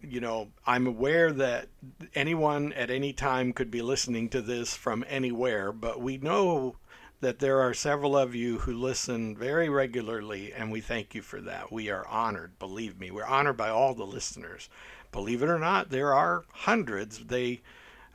you 0.00 0.22
know, 0.22 0.52
I'm 0.66 0.86
aware 0.86 1.30
that 1.32 1.68
anyone 2.14 2.72
at 2.72 2.90
any 2.90 3.12
time 3.12 3.52
could 3.52 3.70
be 3.70 3.82
listening 3.82 4.30
to 4.30 4.40
this 4.40 4.74
from 4.74 5.04
anywhere, 5.06 5.70
but 5.70 6.00
we 6.00 6.16
know 6.16 6.76
that 7.20 7.40
there 7.40 7.60
are 7.60 7.74
several 7.74 8.16
of 8.16 8.34
you 8.34 8.60
who 8.60 8.72
listen 8.72 9.36
very 9.36 9.68
regularly, 9.68 10.50
and 10.50 10.72
we 10.72 10.80
thank 10.80 11.14
you 11.14 11.20
for 11.20 11.42
that. 11.42 11.70
We 11.70 11.90
are 11.90 12.08
honored, 12.08 12.58
believe 12.58 12.98
me. 12.98 13.10
We're 13.10 13.26
honored 13.26 13.58
by 13.58 13.68
all 13.68 13.94
the 13.94 14.06
listeners. 14.06 14.70
Believe 15.12 15.42
it 15.42 15.50
or 15.50 15.58
not, 15.58 15.90
there 15.90 16.14
are 16.14 16.44
hundreds. 16.52 17.26
They 17.26 17.60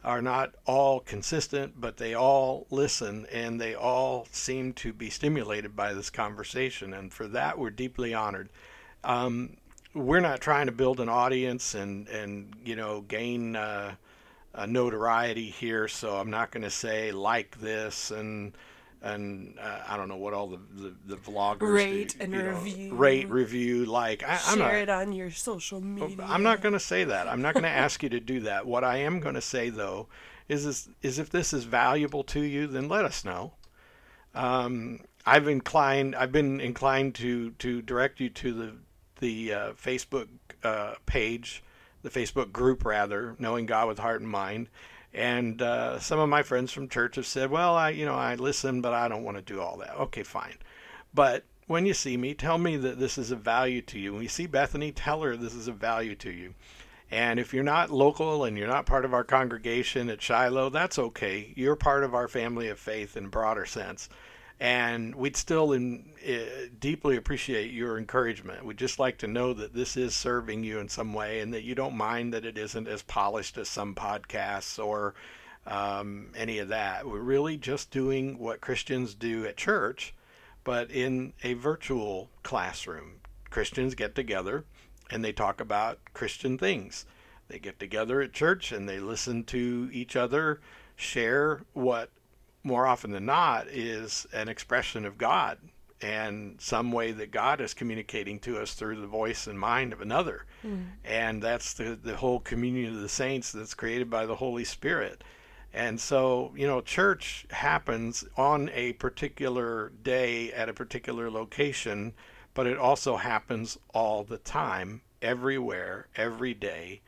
are 0.05 0.21
not 0.21 0.53
all 0.65 0.99
consistent, 0.99 1.81
but 1.81 1.97
they 1.97 2.13
all 2.13 2.67
listen 2.69 3.25
and 3.31 3.59
they 3.59 3.73
all 3.73 4.27
seem 4.31 4.71
to 4.73 4.93
be 4.93 5.09
stimulated 5.09 5.75
by 5.75 5.93
this 5.93 6.11
conversation. 6.11 6.93
And 6.93 7.11
for 7.11 7.27
that, 7.29 7.57
we're 7.57 7.71
deeply 7.71 8.13
honored. 8.13 8.49
Um, 9.03 9.57
we're 9.95 10.19
not 10.19 10.41
trying 10.41 10.67
to 10.67 10.71
build 10.71 10.99
an 10.99 11.09
audience 11.09 11.73
and 11.73 12.07
and 12.09 12.53
you 12.63 12.75
know 12.75 13.01
gain 13.01 13.55
uh, 13.55 13.95
notoriety 14.67 15.49
here. 15.49 15.87
So 15.87 16.17
I'm 16.17 16.29
not 16.29 16.51
going 16.51 16.63
to 16.63 16.69
say 16.69 17.11
like 17.11 17.59
this 17.59 18.11
and 18.11 18.53
and 19.05 19.53
uh, 19.61 19.79
I 19.87 19.97
don't 19.97 20.09
know 20.09 20.17
what 20.17 20.33
all 20.33 20.47
the 20.47 20.59
the, 20.75 20.95
the 21.05 21.15
vloggers 21.17 21.59
do, 21.59 21.65
Rate 21.67 22.15
and 22.19 22.33
you 22.33 22.41
know, 22.41 22.49
review. 22.49 22.95
rate 22.95 23.29
review 23.29 23.85
like 23.85 24.23
I, 24.23 24.39
I'm 24.47 24.57
Share 24.57 24.57
not 24.57 24.75
it 24.75 24.89
on 24.89 25.13
your 25.13 25.31
social 25.31 25.79
media. 25.79 26.25
I'm 26.27 26.43
not 26.43 26.61
going 26.61 26.73
to 26.73 26.79
say 26.79 27.03
that. 27.03 27.27
I'm 27.27 27.41
not 27.41 27.53
going 27.53 27.63
to 27.63 27.69
ask 27.69 28.01
you 28.01 28.09
to 28.09 28.19
do 28.19 28.41
that. 28.41 28.65
What 28.65 28.83
I 28.83 28.97
am 28.97 29.19
going 29.19 29.35
to 29.35 29.41
say 29.41 29.69
though 29.69 30.07
is 30.49 30.65
is, 30.65 30.89
is 31.03 31.19
if 31.19 31.29
this 31.29 31.53
is 31.53 31.65
valuable 31.65 32.23
to 32.25 32.41
you, 32.41 32.65
then 32.67 32.89
let 32.89 33.05
us 33.05 33.23
know. 33.23 33.53
Um, 34.33 35.01
I've 35.25 35.47
inclined, 35.47 36.15
I've 36.15 36.31
been 36.31 36.59
inclined 36.59 37.15
to 37.15 37.51
to 37.51 37.81
direct 37.83 38.19
you 38.19 38.29
to 38.29 38.53
the 38.53 38.73
the 39.19 39.53
uh, 39.53 39.73
Facebook 39.73 40.27
uh, 40.63 40.95
page, 41.05 41.63
the 42.01 42.09
Facebook 42.09 42.51
group 42.51 42.83
rather, 42.83 43.35
knowing 43.37 43.67
God 43.67 43.87
with 43.87 43.99
heart 43.99 44.21
and 44.21 44.29
mind. 44.29 44.67
And 45.15 45.61
uh, 45.61 45.99
some 45.99 46.19
of 46.19 46.27
my 46.27 46.43
friends 46.43 46.73
from 46.73 46.89
church 46.89 47.15
have 47.15 47.25
said, 47.25 47.49
"Well, 47.49 47.75
I 47.75 47.89
you 47.91 48.05
know 48.05 48.15
I 48.15 48.35
listen, 48.35 48.81
but 48.81 48.93
I 48.93 49.07
don't 49.07 49.23
want 49.23 49.37
to 49.37 49.41
do 49.41 49.61
all 49.61 49.77
that." 49.77 49.95
Okay, 49.95 50.23
fine. 50.23 50.57
But 51.13 51.45
when 51.67 51.85
you 51.85 51.93
see 51.93 52.17
me, 52.17 52.33
tell 52.33 52.57
me 52.57 52.75
that 52.77 52.99
this 52.99 53.17
is 53.17 53.31
of 53.31 53.39
value 53.39 53.81
to 53.83 53.97
you. 53.97 54.13
When 54.13 54.23
you 54.23 54.29
see 54.29 54.45
Bethany, 54.45 54.91
tell 54.91 55.21
her 55.21 55.37
this 55.37 55.55
is 55.55 55.69
of 55.69 55.77
value 55.77 56.15
to 56.15 56.29
you. 56.29 56.53
And 57.09 57.39
if 57.39 57.53
you're 57.53 57.63
not 57.63 57.91
local 57.91 58.43
and 58.43 58.57
you're 58.57 58.67
not 58.67 58.85
part 58.85 59.05
of 59.05 59.13
our 59.13 59.23
congregation 59.23 60.09
at 60.09 60.21
Shiloh, 60.21 60.69
that's 60.69 60.99
okay. 60.99 61.53
You're 61.55 61.75
part 61.75 62.03
of 62.03 62.13
our 62.13 62.27
family 62.27 62.67
of 62.67 62.77
faith 62.77 63.15
in 63.15 63.25
a 63.25 63.29
broader 63.29 63.65
sense. 63.65 64.09
And 64.59 65.15
we'd 65.15 65.35
still 65.35 65.73
in, 65.73 66.13
uh, 66.25 66.67
deeply 66.79 67.17
appreciate 67.17 67.71
your 67.71 67.97
encouragement. 67.97 68.65
We'd 68.65 68.77
just 68.77 68.99
like 68.99 69.17
to 69.19 69.27
know 69.27 69.53
that 69.53 69.73
this 69.73 69.97
is 69.97 70.15
serving 70.15 70.63
you 70.63 70.79
in 70.79 70.87
some 70.87 71.13
way 71.13 71.41
and 71.41 71.53
that 71.53 71.63
you 71.63 71.75
don't 71.75 71.95
mind 71.95 72.33
that 72.33 72.45
it 72.45 72.57
isn't 72.57 72.87
as 72.87 73.01
polished 73.01 73.57
as 73.57 73.67
some 73.67 73.95
podcasts 73.95 74.83
or 74.83 75.13
um, 75.67 76.31
any 76.35 76.59
of 76.59 76.69
that. 76.69 77.05
We're 77.05 77.19
really 77.19 77.57
just 77.57 77.91
doing 77.91 78.37
what 78.37 78.61
Christians 78.61 79.13
do 79.13 79.45
at 79.45 79.57
church, 79.57 80.13
but 80.63 80.89
in 80.89 81.33
a 81.43 81.53
virtual 81.53 82.29
classroom. 82.43 83.19
Christians 83.49 83.93
get 83.95 84.15
together 84.15 84.63
and 85.09 85.23
they 85.23 85.33
talk 85.33 85.59
about 85.59 85.99
Christian 86.13 86.57
things. 86.57 87.05
They 87.47 87.59
get 87.59 87.79
together 87.79 88.21
at 88.21 88.33
church 88.33 88.71
and 88.71 88.87
they 88.87 88.99
listen 88.99 89.43
to 89.45 89.89
each 89.91 90.15
other 90.15 90.61
share 90.95 91.61
what 91.73 92.09
more 92.65 92.87
often 92.87 93.11
than 93.11 93.25
not 93.25 93.67
is 93.67 94.25
an 94.33 94.49
expression 94.49 95.05
of 95.05 95.17
God 95.17 95.59
and 96.01 96.59
some 96.59 96.91
way 96.91 97.11
that 97.13 97.31
God 97.31 97.61
is 97.61 97.73
communicating 97.73 98.39
to 98.39 98.59
us 98.59 98.73
through 98.73 98.99
the 98.99 99.07
voice 99.07 99.47
and 99.47 99.57
mind 99.57 99.93
of 99.93 100.01
another. 100.01 100.45
Hmm. 100.61 100.81
And 101.03 101.41
that's 101.41 101.73
the, 101.73 101.97
the 102.01 102.17
whole 102.17 102.39
communion 102.39 102.95
of 102.95 103.01
the 103.01 103.09
saints 103.09 103.51
that's 103.51 103.73
created 103.73 104.09
by 104.09 104.25
the 104.25 104.35
Holy 104.35 104.65
Spirit. 104.65 105.23
And 105.73 105.99
so, 105.99 106.53
you 106.55 106.67
know, 106.67 106.81
church 106.81 107.45
happens 107.49 108.25
on 108.37 108.69
a 108.73 108.93
particular 108.93 109.91
day 110.03 110.51
at 110.53 110.69
a 110.69 110.73
particular 110.73 111.29
location, 111.29 112.13
but 112.53 112.67
it 112.67 112.77
also 112.77 113.17
happens 113.17 113.77
all 113.93 114.23
the 114.23 114.37
time, 114.37 115.01
everywhere, 115.21 116.07
every 116.15 116.53
day, 116.53 117.01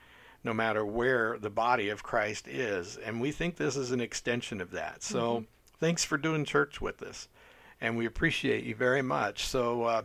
no 0.47 0.53
matter 0.53 0.85
where 0.85 1.37
the 1.37 1.49
body 1.49 1.89
of 1.89 2.01
Christ 2.01 2.47
is. 2.47 2.95
And 2.95 3.19
we 3.19 3.33
think 3.33 3.57
this 3.57 3.75
is 3.75 3.91
an 3.91 3.99
extension 3.99 4.61
of 4.61 4.71
that. 4.71 5.03
So 5.03 5.43
thanks 5.77 6.05
for 6.05 6.17
doing 6.17 6.45
church 6.45 6.79
with 6.79 7.03
us. 7.03 7.27
And 7.81 7.97
we 7.97 8.05
appreciate 8.05 8.63
you 8.63 8.73
very 8.73 9.01
much. 9.01 9.45
So, 9.45 9.83
uh, 9.83 10.01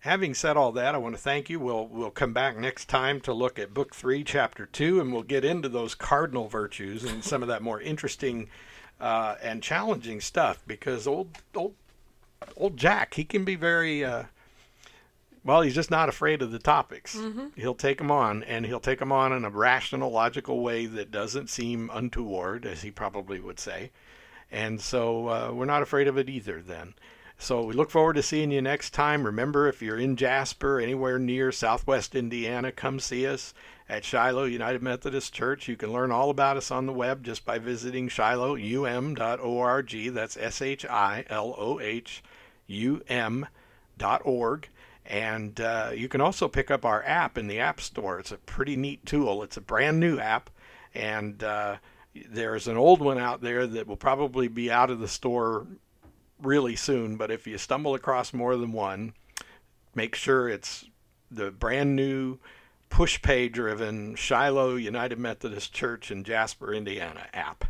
having 0.00 0.34
said 0.34 0.56
all 0.56 0.72
that, 0.72 0.94
I 0.94 0.98
want 0.98 1.14
to 1.14 1.20
thank 1.20 1.48
you. 1.48 1.58
We'll 1.58 1.86
we'll 1.86 2.10
come 2.10 2.34
back 2.34 2.58
next 2.58 2.86
time 2.88 3.20
to 3.22 3.32
look 3.32 3.58
at 3.58 3.72
book 3.72 3.94
three, 3.94 4.22
chapter 4.24 4.66
two, 4.66 5.00
and 5.00 5.10
we'll 5.10 5.22
get 5.22 5.44
into 5.44 5.70
those 5.70 5.94
cardinal 5.94 6.48
virtues 6.48 7.04
and 7.04 7.24
some 7.24 7.40
of 7.40 7.48
that 7.48 7.62
more 7.62 7.80
interesting 7.80 8.50
uh, 9.00 9.36
and 9.40 9.62
challenging 9.62 10.20
stuff. 10.20 10.62
Because 10.66 11.06
old 11.06 11.38
old 11.54 11.74
old 12.58 12.76
Jack, 12.76 13.14
he 13.14 13.24
can 13.24 13.44
be 13.44 13.54
very 13.54 14.04
uh, 14.04 14.24
well. 15.44 15.62
He's 15.62 15.74
just 15.74 15.90
not 15.90 16.08
afraid 16.08 16.42
of 16.42 16.50
the 16.50 16.58
topics. 16.58 17.18
He'll 17.56 17.74
take 17.74 17.98
them 17.98 18.10
on, 18.10 18.42
and 18.44 18.66
he'll 18.66 18.80
take 18.80 18.98
them 18.98 19.12
on 19.12 19.32
in 19.32 19.44
a 19.44 19.50
rational, 19.50 20.10
logical 20.10 20.60
way 20.60 20.86
that 20.86 21.10
doesn't 21.10 21.50
seem 21.50 21.90
untoward, 21.92 22.66
as 22.66 22.82
he 22.82 22.90
probably 22.90 23.40
would 23.40 23.60
say. 23.60 23.90
And 24.50 24.80
so 24.80 25.28
uh, 25.28 25.50
we're 25.52 25.66
not 25.66 25.82
afraid 25.82 26.08
of 26.08 26.16
it 26.16 26.28
either. 26.28 26.60
Then. 26.60 26.94
So 27.40 27.62
we 27.62 27.74
look 27.74 27.90
forward 27.90 28.14
to 28.14 28.22
seeing 28.22 28.50
you 28.50 28.60
next 28.60 28.90
time. 28.90 29.24
Remember, 29.24 29.68
if 29.68 29.80
you're 29.80 29.96
in 29.96 30.16
Jasper, 30.16 30.80
anywhere 30.80 31.20
near 31.20 31.52
Southwest 31.52 32.16
Indiana, 32.16 32.72
come 32.72 32.98
see 32.98 33.28
us 33.28 33.54
at 33.88 34.04
Shiloh 34.04 34.42
United 34.44 34.82
Methodist 34.82 35.32
Church. 35.32 35.68
You 35.68 35.76
can 35.76 35.92
learn 35.92 36.10
all 36.10 36.30
about 36.30 36.56
us 36.56 36.72
on 36.72 36.86
the 36.86 36.92
web 36.92 37.22
just 37.22 37.44
by 37.44 37.58
visiting 37.58 38.08
shilohum.org. 38.08 40.14
That's 40.14 40.36
S 40.36 40.60
H 40.60 40.84
I 40.84 41.24
L 41.30 41.54
O 41.56 41.78
H 41.78 42.24
U 42.66 43.02
M 43.08 43.44
S 43.44 43.46
H 43.46 43.48
I 43.48 43.48
L 43.48 43.48
O 43.48 43.48
H 43.48 43.48
U 43.48 43.48
M.org. 43.98 44.68
And 45.08 45.58
uh, 45.58 45.90
you 45.94 46.06
can 46.06 46.20
also 46.20 46.48
pick 46.48 46.70
up 46.70 46.84
our 46.84 47.02
app 47.02 47.38
in 47.38 47.48
the 47.48 47.60
App 47.60 47.80
Store. 47.80 48.20
It's 48.20 48.30
a 48.30 48.36
pretty 48.36 48.76
neat 48.76 49.06
tool. 49.06 49.42
It's 49.42 49.56
a 49.56 49.62
brand 49.62 49.98
new 49.98 50.18
app, 50.18 50.50
and 50.94 51.42
uh, 51.42 51.76
there's 52.28 52.68
an 52.68 52.76
old 52.76 53.00
one 53.00 53.18
out 53.18 53.40
there 53.40 53.66
that 53.66 53.86
will 53.86 53.96
probably 53.96 54.48
be 54.48 54.70
out 54.70 54.90
of 54.90 55.00
the 55.00 55.08
store 55.08 55.66
really 56.42 56.76
soon. 56.76 57.16
But 57.16 57.30
if 57.30 57.46
you 57.46 57.56
stumble 57.56 57.94
across 57.94 58.34
more 58.34 58.54
than 58.58 58.72
one, 58.72 59.14
make 59.94 60.14
sure 60.14 60.46
it's 60.46 60.84
the 61.30 61.50
brand 61.50 61.96
new 61.96 62.38
Pushpay 62.90 63.50
driven 63.50 64.14
Shiloh 64.14 64.76
United 64.76 65.18
Methodist 65.18 65.72
Church 65.72 66.10
in 66.10 66.22
Jasper, 66.22 66.74
Indiana 66.74 67.26
app. 67.32 67.64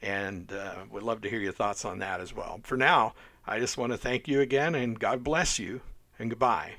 And 0.00 0.52
uh, 0.52 0.84
would 0.90 1.02
love 1.02 1.22
to 1.22 1.30
hear 1.30 1.40
your 1.40 1.52
thoughts 1.52 1.84
on 1.84 1.98
that 2.00 2.20
as 2.20 2.34
well. 2.34 2.60
For 2.62 2.76
now, 2.76 3.14
I 3.46 3.58
just 3.58 3.78
want 3.78 3.92
to 3.92 3.98
thank 3.98 4.28
you 4.28 4.40
again 4.40 4.74
and 4.74 4.98
God 4.98 5.24
bless 5.24 5.58
you 5.58 5.80
and 6.18 6.30
goodbye. 6.30 6.74